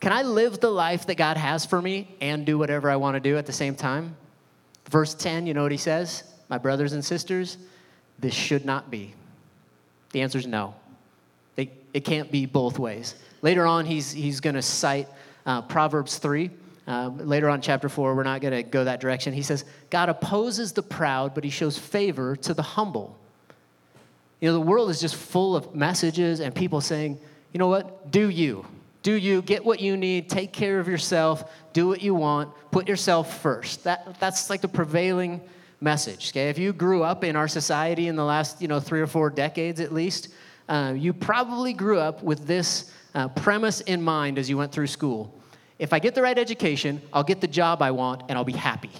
Can 0.00 0.12
I 0.12 0.22
live 0.22 0.60
the 0.60 0.70
life 0.70 1.06
that 1.06 1.16
God 1.16 1.36
has 1.36 1.66
for 1.66 1.82
me 1.82 2.14
and 2.20 2.46
do 2.46 2.56
whatever 2.56 2.90
I 2.90 2.96
want 2.96 3.14
to 3.16 3.20
do 3.20 3.36
at 3.36 3.46
the 3.46 3.52
same 3.52 3.74
time? 3.74 4.16
Verse 4.88 5.14
10, 5.14 5.46
you 5.46 5.54
know 5.54 5.62
what 5.62 5.72
he 5.72 5.78
says? 5.78 6.24
My 6.48 6.56
brothers 6.56 6.92
and 6.92 7.04
sisters, 7.04 7.58
this 8.18 8.34
should 8.34 8.64
not 8.64 8.90
be. 8.90 9.14
The 10.12 10.22
answer 10.22 10.38
is 10.38 10.46
no. 10.46 10.74
It, 11.56 11.70
it 11.92 12.00
can't 12.00 12.30
be 12.30 12.46
both 12.46 12.78
ways. 12.78 13.16
Later 13.42 13.66
on, 13.66 13.84
he's, 13.84 14.10
he's 14.12 14.40
going 14.40 14.54
to 14.54 14.62
cite 14.62 15.08
uh, 15.44 15.62
Proverbs 15.62 16.18
3. 16.18 16.50
Uh, 16.88 17.10
later 17.18 17.50
on, 17.50 17.60
chapter 17.60 17.88
4, 17.88 18.14
we're 18.14 18.22
not 18.22 18.40
going 18.40 18.54
to 18.54 18.62
go 18.62 18.84
that 18.84 18.98
direction. 18.98 19.34
He 19.34 19.42
says, 19.42 19.66
God 19.90 20.08
opposes 20.08 20.72
the 20.72 20.82
proud, 20.82 21.34
but 21.34 21.44
he 21.44 21.50
shows 21.50 21.78
favor 21.78 22.34
to 22.36 22.54
the 22.54 22.62
humble. 22.62 23.14
You 24.40 24.48
know, 24.48 24.54
the 24.54 24.62
world 24.62 24.88
is 24.88 24.98
just 24.98 25.14
full 25.14 25.54
of 25.54 25.74
messages 25.74 26.40
and 26.40 26.54
people 26.54 26.80
saying, 26.80 27.20
you 27.52 27.58
know 27.58 27.68
what? 27.68 28.10
Do 28.10 28.30
you. 28.30 28.64
Do 29.02 29.12
you. 29.12 29.42
Get 29.42 29.66
what 29.66 29.80
you 29.80 29.98
need. 29.98 30.30
Take 30.30 30.54
care 30.54 30.80
of 30.80 30.88
yourself. 30.88 31.52
Do 31.74 31.88
what 31.88 32.00
you 32.00 32.14
want. 32.14 32.54
Put 32.70 32.88
yourself 32.88 33.42
first. 33.42 33.84
That, 33.84 34.18
that's 34.18 34.48
like 34.48 34.62
the 34.62 34.68
prevailing 34.68 35.42
message. 35.80 36.30
Okay, 36.30 36.48
if 36.48 36.58
you 36.58 36.72
grew 36.72 37.02
up 37.02 37.22
in 37.22 37.36
our 37.36 37.48
society 37.48 38.08
in 38.08 38.16
the 38.16 38.24
last 38.24 38.60
you 38.60 38.68
know 38.68 38.80
three 38.80 39.00
or 39.00 39.06
four 39.06 39.30
decades 39.30 39.80
at 39.80 39.92
least, 39.92 40.28
uh, 40.68 40.94
you 40.96 41.12
probably 41.12 41.72
grew 41.72 41.98
up 41.98 42.22
with 42.22 42.46
this 42.46 42.90
uh, 43.14 43.28
premise 43.28 43.80
in 43.82 44.02
mind 44.02 44.38
as 44.38 44.50
you 44.50 44.56
went 44.56 44.72
through 44.72 44.86
school. 44.86 45.37
If 45.78 45.92
I 45.92 45.98
get 45.98 46.14
the 46.14 46.22
right 46.22 46.38
education, 46.38 47.00
I'll 47.12 47.24
get 47.24 47.40
the 47.40 47.46
job 47.46 47.82
I 47.82 47.90
want 47.90 48.22
and 48.28 48.36
I'll 48.36 48.44
be 48.44 48.52
happy. 48.52 48.90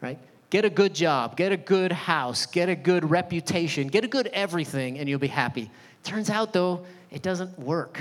Right? 0.00 0.18
Get 0.50 0.64
a 0.64 0.70
good 0.70 0.94
job, 0.94 1.36
get 1.36 1.52
a 1.52 1.56
good 1.56 1.92
house, 1.92 2.46
get 2.46 2.68
a 2.68 2.76
good 2.76 3.10
reputation, 3.10 3.88
get 3.88 4.04
a 4.04 4.08
good 4.08 4.28
everything, 4.28 4.98
and 4.98 5.08
you'll 5.08 5.18
be 5.18 5.26
happy. 5.26 5.70
Turns 6.04 6.30
out 6.30 6.52
though, 6.52 6.86
it 7.10 7.22
doesn't 7.22 7.58
work. 7.58 8.00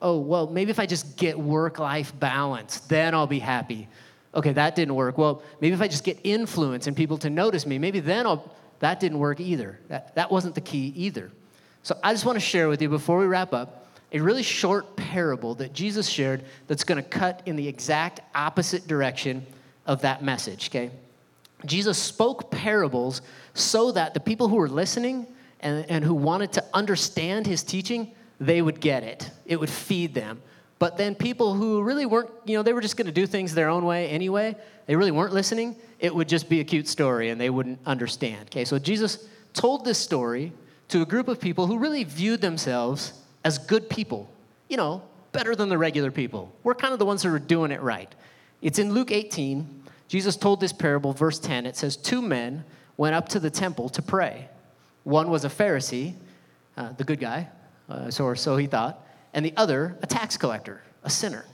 Oh, 0.00 0.18
well, 0.18 0.46
maybe 0.46 0.70
if 0.70 0.78
I 0.78 0.86
just 0.86 1.16
get 1.16 1.38
work 1.38 1.78
life 1.78 2.12
balance, 2.20 2.80
then 2.80 3.14
I'll 3.14 3.26
be 3.26 3.38
happy 3.38 3.88
okay, 4.36 4.52
that 4.52 4.76
didn't 4.76 4.94
work. 4.94 5.18
Well, 5.18 5.42
maybe 5.60 5.74
if 5.74 5.80
I 5.80 5.88
just 5.88 6.04
get 6.04 6.20
influence 6.22 6.86
and 6.86 6.96
people 6.96 7.18
to 7.18 7.30
notice 7.30 7.66
me, 7.66 7.78
maybe 7.78 8.00
then 8.00 8.26
I'll, 8.26 8.52
that 8.80 9.00
didn't 9.00 9.18
work 9.18 9.40
either. 9.40 9.80
That, 9.88 10.14
that 10.14 10.30
wasn't 10.30 10.54
the 10.54 10.60
key 10.60 10.92
either. 10.94 11.32
So 11.82 11.98
I 12.04 12.12
just 12.12 12.24
want 12.24 12.36
to 12.36 12.40
share 12.40 12.68
with 12.68 12.82
you 12.82 12.88
before 12.88 13.18
we 13.18 13.26
wrap 13.26 13.54
up 13.54 13.85
a 14.12 14.20
really 14.20 14.42
short 14.42 14.96
parable 14.96 15.54
that 15.56 15.72
Jesus 15.72 16.08
shared 16.08 16.44
that's 16.66 16.84
going 16.84 17.02
to 17.02 17.08
cut 17.08 17.42
in 17.46 17.56
the 17.56 17.66
exact 17.66 18.20
opposite 18.34 18.86
direction 18.86 19.44
of 19.86 20.02
that 20.02 20.22
message, 20.22 20.68
okay? 20.68 20.90
Jesus 21.64 21.98
spoke 21.98 22.50
parables 22.50 23.22
so 23.54 23.92
that 23.92 24.14
the 24.14 24.20
people 24.20 24.48
who 24.48 24.56
were 24.56 24.68
listening 24.68 25.26
and, 25.60 25.86
and 25.88 26.04
who 26.04 26.14
wanted 26.14 26.52
to 26.52 26.64
understand 26.74 27.46
his 27.46 27.62
teaching, 27.62 28.12
they 28.38 28.62
would 28.62 28.80
get 28.80 29.02
it. 29.02 29.30
It 29.46 29.58
would 29.58 29.70
feed 29.70 30.14
them. 30.14 30.42
But 30.78 30.98
then 30.98 31.14
people 31.14 31.54
who 31.54 31.82
really 31.82 32.04
weren't, 32.04 32.30
you 32.44 32.56
know, 32.56 32.62
they 32.62 32.74
were 32.74 32.82
just 32.82 32.96
going 32.96 33.06
to 33.06 33.12
do 33.12 33.26
things 33.26 33.54
their 33.54 33.70
own 33.70 33.84
way 33.84 34.08
anyway, 34.10 34.56
they 34.86 34.94
really 34.94 35.10
weren't 35.10 35.32
listening, 35.32 35.74
it 35.98 36.14
would 36.14 36.28
just 36.28 36.48
be 36.48 36.60
a 36.60 36.64
cute 36.64 36.86
story 36.86 37.30
and 37.30 37.40
they 37.40 37.48
wouldn't 37.48 37.78
understand. 37.86 38.42
Okay, 38.48 38.64
so 38.64 38.78
Jesus 38.78 39.26
told 39.54 39.84
this 39.84 39.98
story 39.98 40.52
to 40.88 41.00
a 41.00 41.06
group 41.06 41.28
of 41.28 41.40
people 41.40 41.66
who 41.66 41.78
really 41.78 42.04
viewed 42.04 42.42
themselves 42.42 43.14
as 43.46 43.58
good 43.58 43.88
people, 43.88 44.28
you 44.68 44.76
know, 44.76 45.00
better 45.30 45.54
than 45.54 45.68
the 45.68 45.78
regular 45.78 46.10
people. 46.10 46.52
We're 46.64 46.74
kind 46.74 46.92
of 46.92 46.98
the 46.98 47.06
ones 47.06 47.22
who 47.22 47.32
are 47.32 47.38
doing 47.38 47.70
it 47.70 47.80
right. 47.80 48.12
It's 48.60 48.80
in 48.80 48.92
Luke 48.92 49.12
18. 49.12 49.84
Jesus 50.08 50.36
told 50.36 50.58
this 50.58 50.72
parable, 50.72 51.12
verse 51.12 51.38
10. 51.38 51.64
It 51.64 51.76
says, 51.76 51.96
Two 51.96 52.20
men 52.20 52.64
went 52.96 53.14
up 53.14 53.28
to 53.30 53.38
the 53.38 53.48
temple 53.48 53.88
to 53.90 54.02
pray. 54.02 54.48
One 55.04 55.30
was 55.30 55.44
a 55.44 55.48
Pharisee, 55.48 56.14
uh, 56.76 56.90
the 56.94 57.04
good 57.04 57.20
guy, 57.20 57.46
uh, 57.88 58.10
so, 58.10 58.24
or 58.24 58.34
so 58.34 58.56
he 58.56 58.66
thought 58.66 59.00
and 59.32 59.44
the 59.44 59.52
other 59.56 59.96
a 60.02 60.06
tax 60.08 60.36
collector, 60.36 60.82
a 61.04 61.10
sinner. 61.10 61.44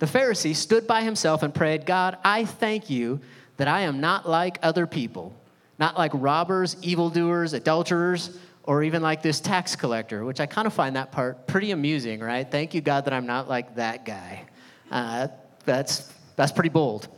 The 0.00 0.06
Pharisee 0.06 0.54
stood 0.54 0.86
by 0.86 1.02
himself 1.02 1.42
and 1.42 1.54
prayed, 1.54 1.86
God, 1.86 2.18
I 2.24 2.44
thank 2.44 2.90
you 2.90 3.20
that 3.56 3.68
I 3.68 3.82
am 3.82 4.00
not 4.00 4.28
like 4.28 4.58
other 4.62 4.86
people, 4.86 5.34
not 5.78 5.96
like 5.96 6.10
robbers, 6.12 6.76
evildoers, 6.82 7.52
adulterers, 7.52 8.36
or 8.70 8.84
even 8.84 9.02
like 9.02 9.20
this 9.20 9.40
tax 9.40 9.74
collector, 9.74 10.24
which 10.24 10.38
I 10.38 10.46
kind 10.46 10.64
of 10.64 10.72
find 10.72 10.94
that 10.94 11.10
part 11.10 11.48
pretty 11.48 11.72
amusing, 11.72 12.20
right? 12.20 12.48
Thank 12.48 12.72
you, 12.72 12.80
God, 12.80 13.04
that 13.06 13.12
I'm 13.12 13.26
not 13.26 13.48
like 13.48 13.74
that 13.74 14.04
guy. 14.04 14.44
Uh, 14.92 15.26
that's, 15.64 16.08
that's 16.36 16.52
pretty 16.52 16.68
bold. 16.68 17.08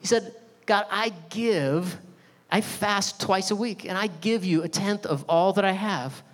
He 0.00 0.08
said, 0.08 0.34
God, 0.66 0.84
I 0.90 1.12
give, 1.30 1.96
I 2.50 2.60
fast 2.60 3.20
twice 3.20 3.52
a 3.52 3.54
week, 3.54 3.84
and 3.84 3.96
I 3.96 4.08
give 4.08 4.44
you 4.44 4.64
a 4.64 4.68
tenth 4.68 5.06
of 5.06 5.24
all 5.28 5.52
that 5.52 5.64
I 5.64 5.70
have, 5.70 6.24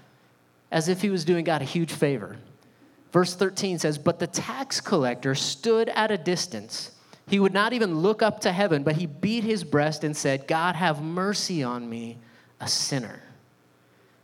as 0.71 0.89
if 0.89 1.03
he 1.03 1.11
was 1.11 1.27
doing 1.27 1.45
God 1.45 1.61
a 1.61 1.67
huge 1.67 1.93
favor. 1.93 2.39
Verse 3.13 3.35
13 3.35 3.79
says, 3.79 3.99
But 3.99 4.21
the 4.21 4.27
tax 4.27 4.81
collector 4.81 5.35
stood 5.35 5.91
at 5.91 6.11
a 6.11 6.17
distance. 6.17 6.93
He 7.29 7.39
would 7.39 7.53
not 7.53 7.75
even 7.75 7.99
look 7.99 8.23
up 8.23 8.41
to 8.41 8.53
heaven, 8.53 8.85
but 8.85 8.97
he 8.97 9.05
beat 9.05 9.45
his 9.45 9.65
breast 9.65 10.03
and 10.03 10.17
said, 10.17 10.49
God, 10.49 10.77
have 10.77 11.03
mercy 11.03 11.63
on 11.63 11.87
me, 11.91 12.17
a 12.59 12.67
sinner. 12.67 13.21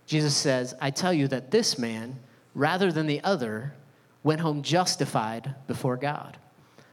Jesus 0.09 0.35
says, 0.35 0.75
I 0.81 0.91
tell 0.91 1.13
you 1.13 1.29
that 1.29 1.51
this 1.51 1.79
man, 1.79 2.19
rather 2.55 2.91
than 2.91 3.07
the 3.07 3.23
other, 3.23 3.75
went 4.23 4.41
home 4.41 4.63
justified 4.63 5.55
before 5.67 5.99
God. 5.99 6.39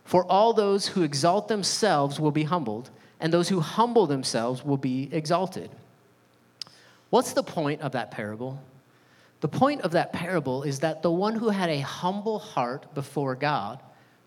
For 0.03 0.25
all 0.25 0.51
those 0.51 0.85
who 0.87 1.01
exalt 1.01 1.47
themselves 1.47 2.19
will 2.19 2.31
be 2.31 2.43
humbled, 2.43 2.89
and 3.21 3.31
those 3.31 3.47
who 3.47 3.61
humble 3.61 4.05
themselves 4.05 4.65
will 4.65 4.75
be 4.75 5.07
exalted. 5.13 5.71
What's 7.09 7.31
the 7.31 7.41
point 7.41 7.79
of 7.81 7.93
that 7.93 8.11
parable? 8.11 8.61
The 9.39 9.47
point 9.47 9.81
of 9.81 9.91
that 9.91 10.11
parable 10.11 10.63
is 10.63 10.79
that 10.81 11.01
the 11.01 11.09
one 11.09 11.35
who 11.35 11.49
had 11.49 11.69
a 11.69 11.79
humble 11.79 12.39
heart 12.39 12.93
before 12.93 13.35
God 13.35 13.81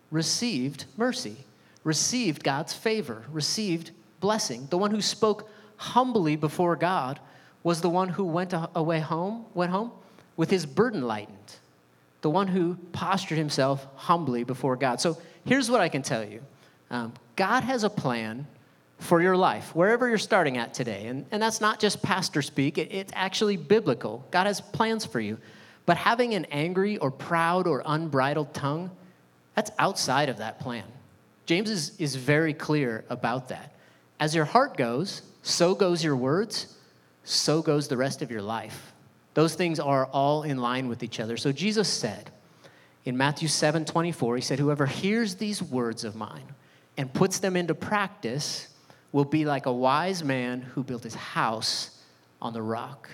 received 0.09 0.85
mercy, 0.97 1.37
received 1.83 2.43
God's 2.43 2.73
favor, 2.73 3.23
received 3.31 3.91
blessing. 4.19 4.65
The 4.71 4.79
one 4.79 4.89
who 4.89 5.01
spoke 5.01 5.47
humbly 5.77 6.35
before 6.35 6.75
God 6.75 7.19
was 7.63 7.81
the 7.81 7.89
one 7.89 8.09
who 8.09 8.23
went 8.23 8.53
away 8.75 8.99
home, 8.99 9.45
went 9.53 9.71
home 9.71 9.91
with 10.37 10.49
his 10.49 10.65
burden 10.65 11.01
lightened. 11.01 11.37
The 12.21 12.29
one 12.29 12.47
who 12.47 12.75
postured 12.91 13.37
himself 13.37 13.85
humbly 13.95 14.43
before 14.43 14.75
God. 14.75 14.99
So 15.01 15.17
here's 15.45 15.69
what 15.69 15.81
I 15.81 15.89
can 15.89 16.01
tell 16.01 16.23
you 16.23 16.41
um, 16.89 17.13
God 17.35 17.63
has 17.63 17.83
a 17.83 17.89
plan 17.89 18.47
for 18.99 19.21
your 19.21 19.37
life, 19.37 19.73
wherever 19.73 20.09
you're 20.09 20.17
starting 20.17 20.57
at 20.57 20.73
today. 20.73 21.07
And, 21.07 21.25
and 21.31 21.41
that's 21.41 21.61
not 21.61 21.79
just 21.79 22.01
pastor 22.01 22.41
speak, 22.41 22.77
it, 22.77 22.91
it's 22.91 23.13
actually 23.15 23.57
biblical. 23.57 24.25
God 24.31 24.45
has 24.45 24.59
plans 24.59 25.05
for 25.05 25.19
you. 25.19 25.37
But 25.85 25.97
having 25.97 26.33
an 26.35 26.45
angry 26.45 26.97
or 26.97 27.09
proud 27.09 27.65
or 27.65 27.81
unbridled 27.85 28.53
tongue, 28.53 28.91
that's 29.55 29.71
outside 29.79 30.29
of 30.29 30.37
that 30.37 30.59
plan. 30.59 30.83
James 31.45 31.69
is, 31.69 31.93
is 31.97 32.15
very 32.15 32.53
clear 32.53 33.05
about 33.09 33.47
that. 33.47 33.73
As 34.19 34.35
your 34.35 34.45
heart 34.45 34.77
goes, 34.77 35.23
so 35.41 35.73
goes 35.73 36.03
your 36.03 36.15
words, 36.15 36.75
so 37.29 37.61
goes 37.61 37.87
the 37.87 37.97
rest 37.97 38.21
of 38.21 38.31
your 38.31 38.41
life. 38.41 38.93
Those 39.35 39.55
things 39.55 39.79
are 39.79 40.07
all 40.07 40.43
in 40.43 40.57
line 40.57 40.87
with 40.87 41.03
each 41.03 41.19
other. 41.19 41.37
So 41.37 41.51
Jesus 41.51 41.87
said 41.87 42.31
in 43.05 43.15
Matthew 43.15 43.47
7 43.47 43.85
24, 43.85 44.35
He 44.35 44.41
said, 44.41 44.59
Whoever 44.59 44.85
hears 44.85 45.35
these 45.35 45.61
words 45.61 46.03
of 46.03 46.15
mine 46.15 46.55
and 46.97 47.13
puts 47.13 47.39
them 47.39 47.55
into 47.55 47.75
practice 47.75 48.67
will 49.11 49.25
be 49.25 49.45
like 49.45 49.65
a 49.65 49.71
wise 49.71 50.23
man 50.23 50.61
who 50.61 50.83
built 50.83 51.03
his 51.03 51.15
house 51.15 52.01
on 52.41 52.53
the 52.53 52.61
rock. 52.61 53.09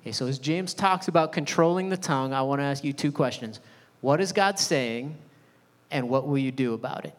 Okay, 0.00 0.12
so 0.12 0.26
as 0.26 0.38
James 0.38 0.74
talks 0.74 1.08
about 1.08 1.32
controlling 1.32 1.88
the 1.88 1.96
tongue, 1.96 2.32
I 2.32 2.42
want 2.42 2.60
to 2.60 2.64
ask 2.64 2.82
you 2.82 2.92
two 2.92 3.12
questions. 3.12 3.60
What 4.00 4.20
is 4.20 4.32
God 4.32 4.58
saying, 4.58 5.16
and 5.90 6.08
what 6.08 6.26
will 6.26 6.38
you 6.38 6.50
do 6.50 6.74
about 6.74 7.04
it? 7.04 7.14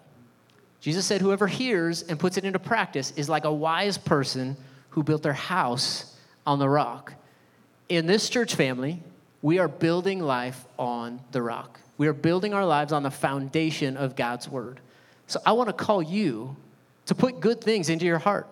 Jesus 0.81 1.05
said, 1.05 1.21
Whoever 1.21 1.47
hears 1.47 2.01
and 2.01 2.19
puts 2.19 2.37
it 2.37 2.43
into 2.43 2.59
practice 2.59 3.13
is 3.15 3.29
like 3.29 3.45
a 3.45 3.53
wise 3.53 3.97
person 3.97 4.57
who 4.89 5.03
built 5.03 5.23
their 5.23 5.33
house 5.33 6.12
on 6.45 6.59
the 6.59 6.69
rock. 6.69 7.13
In 7.89 8.05
this 8.05 8.29
church 8.29 8.55
family, 8.55 9.01
we 9.41 9.59
are 9.59 9.67
building 9.67 10.19
life 10.19 10.65
on 10.79 11.19
the 11.31 11.41
rock. 11.41 11.79
We 11.97 12.07
are 12.07 12.13
building 12.13 12.53
our 12.53 12.65
lives 12.65 12.91
on 12.91 13.03
the 13.03 13.11
foundation 13.11 13.97
of 13.97 14.15
God's 14.15 14.47
word. 14.49 14.79
So 15.27 15.39
I 15.45 15.51
want 15.53 15.69
to 15.69 15.73
call 15.73 16.01
you 16.01 16.55
to 17.05 17.15
put 17.15 17.39
good 17.39 17.61
things 17.61 17.89
into 17.89 18.05
your 18.05 18.19
heart 18.19 18.47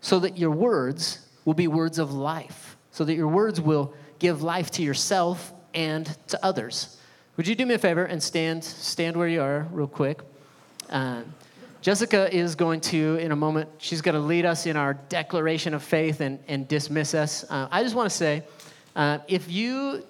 so 0.00 0.18
that 0.20 0.38
your 0.38 0.50
words 0.50 1.26
will 1.44 1.54
be 1.54 1.68
words 1.68 1.98
of 1.98 2.12
life, 2.12 2.76
so 2.90 3.04
that 3.04 3.14
your 3.14 3.28
words 3.28 3.60
will 3.60 3.92
give 4.18 4.42
life 4.42 4.70
to 4.72 4.82
yourself 4.82 5.52
and 5.74 6.06
to 6.28 6.44
others. 6.44 6.96
Would 7.36 7.46
you 7.46 7.54
do 7.54 7.66
me 7.66 7.74
a 7.74 7.78
favor 7.78 8.04
and 8.04 8.22
stand, 8.22 8.62
stand 8.64 9.16
where 9.16 9.28
you 9.28 9.40
are, 9.40 9.66
real 9.72 9.86
quick? 9.86 10.20
Uh, 10.88 11.22
Jessica 11.82 12.34
is 12.34 12.56
going 12.56 12.82
to, 12.82 13.16
in 13.16 13.32
a 13.32 13.36
moment, 13.36 13.70
she's 13.78 14.02
going 14.02 14.14
to 14.14 14.20
lead 14.20 14.44
us 14.44 14.66
in 14.66 14.76
our 14.76 14.94
declaration 14.94 15.72
of 15.72 15.82
faith 15.82 16.20
and, 16.20 16.38
and 16.46 16.68
dismiss 16.68 17.14
us. 17.14 17.44
Uh, 17.48 17.68
I 17.70 17.82
just 17.82 17.94
want 17.94 18.10
to 18.10 18.14
say 18.14 18.42
uh, 18.94 19.18
if 19.28 19.50
you 19.50 20.04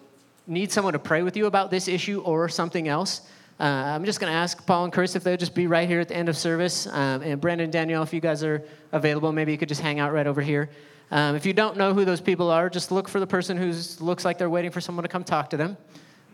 need 0.48 0.72
someone 0.72 0.94
to 0.94 0.98
pray 0.98 1.22
with 1.22 1.36
you 1.36 1.46
about 1.46 1.70
this 1.70 1.86
issue 1.86 2.22
or 2.22 2.48
something 2.48 2.88
else, 2.88 3.20
uh, 3.60 3.62
I'm 3.62 4.04
just 4.04 4.18
going 4.18 4.32
to 4.32 4.36
ask 4.36 4.66
Paul 4.66 4.84
and 4.84 4.92
Chris 4.92 5.14
if 5.14 5.22
they'll 5.22 5.36
just 5.36 5.54
be 5.54 5.68
right 5.68 5.88
here 5.88 6.00
at 6.00 6.08
the 6.08 6.16
end 6.16 6.28
of 6.28 6.36
service. 6.36 6.88
Um, 6.88 7.22
and 7.22 7.40
Brandon 7.40 7.64
and 7.64 7.72
Danielle, 7.72 8.02
if 8.02 8.12
you 8.12 8.20
guys 8.20 8.42
are 8.42 8.64
available, 8.90 9.30
maybe 9.30 9.52
you 9.52 9.58
could 9.58 9.68
just 9.68 9.82
hang 9.82 10.00
out 10.00 10.12
right 10.12 10.26
over 10.26 10.40
here. 10.40 10.70
Um, 11.12 11.36
if 11.36 11.46
you 11.46 11.52
don't 11.52 11.76
know 11.76 11.94
who 11.94 12.04
those 12.04 12.20
people 12.20 12.50
are, 12.50 12.68
just 12.68 12.90
look 12.90 13.08
for 13.08 13.20
the 13.20 13.26
person 13.26 13.56
who 13.56 13.72
looks 14.04 14.24
like 14.24 14.38
they're 14.38 14.50
waiting 14.50 14.72
for 14.72 14.80
someone 14.80 15.02
to 15.04 15.08
come 15.08 15.22
talk 15.22 15.50
to 15.50 15.56
them. 15.56 15.76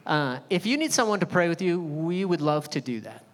Uh, 0.07 0.39
if 0.49 0.65
you 0.65 0.79
need 0.79 0.93
someone 0.93 1.21
to 1.21 1.27
pray 1.27 1.49
with 1.49 1.61
you, 1.61 1.81
we 1.81 2.25
would 2.25 2.41
love 2.41 2.71
to 2.71 2.81
do 2.81 3.01
that. 3.01 3.26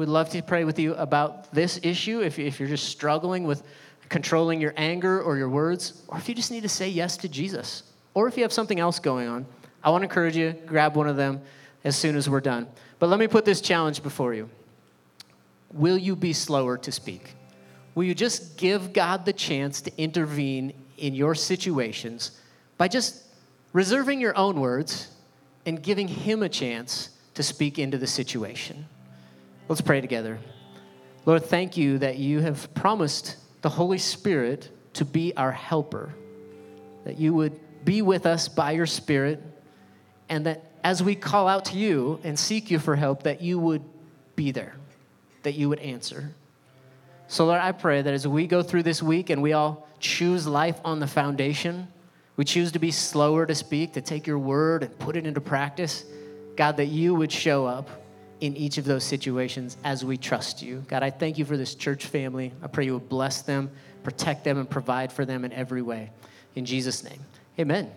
We'd 0.00 0.08
love 0.08 0.30
to 0.30 0.40
pray 0.40 0.64
with 0.64 0.78
you 0.78 0.94
about 0.94 1.52
this 1.52 1.78
issue 1.82 2.22
if, 2.22 2.38
if 2.38 2.58
you're 2.58 2.70
just 2.70 2.88
struggling 2.88 3.44
with 3.44 3.62
controlling 4.08 4.58
your 4.58 4.72
anger 4.78 5.20
or 5.20 5.36
your 5.36 5.50
words, 5.50 6.02
or 6.08 6.16
if 6.16 6.26
you 6.26 6.34
just 6.34 6.50
need 6.50 6.62
to 6.62 6.70
say 6.70 6.88
yes 6.88 7.18
to 7.18 7.28
Jesus, 7.28 7.82
or 8.14 8.26
if 8.26 8.38
you 8.38 8.42
have 8.42 8.50
something 8.50 8.80
else 8.80 8.98
going 8.98 9.28
on. 9.28 9.44
I 9.84 9.90
want 9.90 10.00
to 10.00 10.06
encourage 10.06 10.38
you, 10.38 10.54
grab 10.64 10.96
one 10.96 11.06
of 11.06 11.16
them 11.16 11.42
as 11.84 11.96
soon 11.96 12.16
as 12.16 12.30
we're 12.30 12.40
done. 12.40 12.66
But 12.98 13.10
let 13.10 13.20
me 13.20 13.28
put 13.28 13.44
this 13.44 13.60
challenge 13.60 14.02
before 14.02 14.32
you 14.32 14.48
Will 15.70 15.98
you 15.98 16.16
be 16.16 16.32
slower 16.32 16.78
to 16.78 16.90
speak? 16.90 17.34
Will 17.94 18.04
you 18.04 18.14
just 18.14 18.56
give 18.56 18.94
God 18.94 19.26
the 19.26 19.34
chance 19.34 19.82
to 19.82 19.92
intervene 19.98 20.72
in 20.96 21.14
your 21.14 21.34
situations 21.34 22.40
by 22.78 22.88
just 22.88 23.22
reserving 23.74 24.18
your 24.18 24.34
own 24.34 24.60
words 24.60 25.08
and 25.66 25.82
giving 25.82 26.08
Him 26.08 26.42
a 26.42 26.48
chance 26.48 27.10
to 27.34 27.42
speak 27.42 27.78
into 27.78 27.98
the 27.98 28.06
situation? 28.06 28.86
Let's 29.70 29.80
pray 29.80 30.00
together. 30.00 30.40
Lord, 31.26 31.44
thank 31.44 31.76
you 31.76 31.98
that 31.98 32.18
you 32.18 32.40
have 32.40 32.74
promised 32.74 33.36
the 33.62 33.68
Holy 33.68 33.98
Spirit 33.98 34.68
to 34.94 35.04
be 35.04 35.32
our 35.36 35.52
helper, 35.52 36.12
that 37.04 37.20
you 37.20 37.32
would 37.34 37.84
be 37.84 38.02
with 38.02 38.26
us 38.26 38.48
by 38.48 38.72
your 38.72 38.86
Spirit, 38.86 39.40
and 40.28 40.44
that 40.46 40.64
as 40.82 41.04
we 41.04 41.14
call 41.14 41.46
out 41.46 41.66
to 41.66 41.78
you 41.78 42.18
and 42.24 42.36
seek 42.36 42.68
you 42.68 42.80
for 42.80 42.96
help, 42.96 43.22
that 43.22 43.42
you 43.42 43.60
would 43.60 43.84
be 44.34 44.50
there, 44.50 44.74
that 45.44 45.52
you 45.52 45.68
would 45.68 45.78
answer. 45.78 46.32
So, 47.28 47.46
Lord, 47.46 47.60
I 47.60 47.70
pray 47.70 48.02
that 48.02 48.12
as 48.12 48.26
we 48.26 48.48
go 48.48 48.64
through 48.64 48.82
this 48.82 49.00
week 49.00 49.30
and 49.30 49.40
we 49.40 49.52
all 49.52 49.86
choose 50.00 50.48
life 50.48 50.80
on 50.84 50.98
the 50.98 51.06
foundation, 51.06 51.86
we 52.36 52.44
choose 52.44 52.72
to 52.72 52.80
be 52.80 52.90
slower 52.90 53.46
to 53.46 53.54
speak, 53.54 53.92
to 53.92 54.00
take 54.00 54.26
your 54.26 54.40
word 54.40 54.82
and 54.82 54.98
put 54.98 55.16
it 55.16 55.28
into 55.28 55.40
practice, 55.40 56.04
God, 56.56 56.76
that 56.78 56.86
you 56.86 57.14
would 57.14 57.30
show 57.30 57.66
up 57.66 57.99
in 58.40 58.56
each 58.56 58.78
of 58.78 58.84
those 58.84 59.04
situations 59.04 59.76
as 59.84 60.04
we 60.04 60.16
trust 60.16 60.62
you. 60.62 60.84
God, 60.88 61.02
I 61.02 61.10
thank 61.10 61.38
you 61.38 61.44
for 61.44 61.56
this 61.56 61.74
church 61.74 62.06
family. 62.06 62.52
I 62.62 62.66
pray 62.68 62.86
you 62.86 62.94
would 62.94 63.08
bless 63.08 63.42
them, 63.42 63.70
protect 64.02 64.44
them, 64.44 64.58
and 64.58 64.68
provide 64.68 65.12
for 65.12 65.24
them 65.24 65.44
in 65.44 65.52
every 65.52 65.82
way. 65.82 66.10
In 66.54 66.64
Jesus' 66.64 67.04
name, 67.04 67.20
amen. 67.58 67.90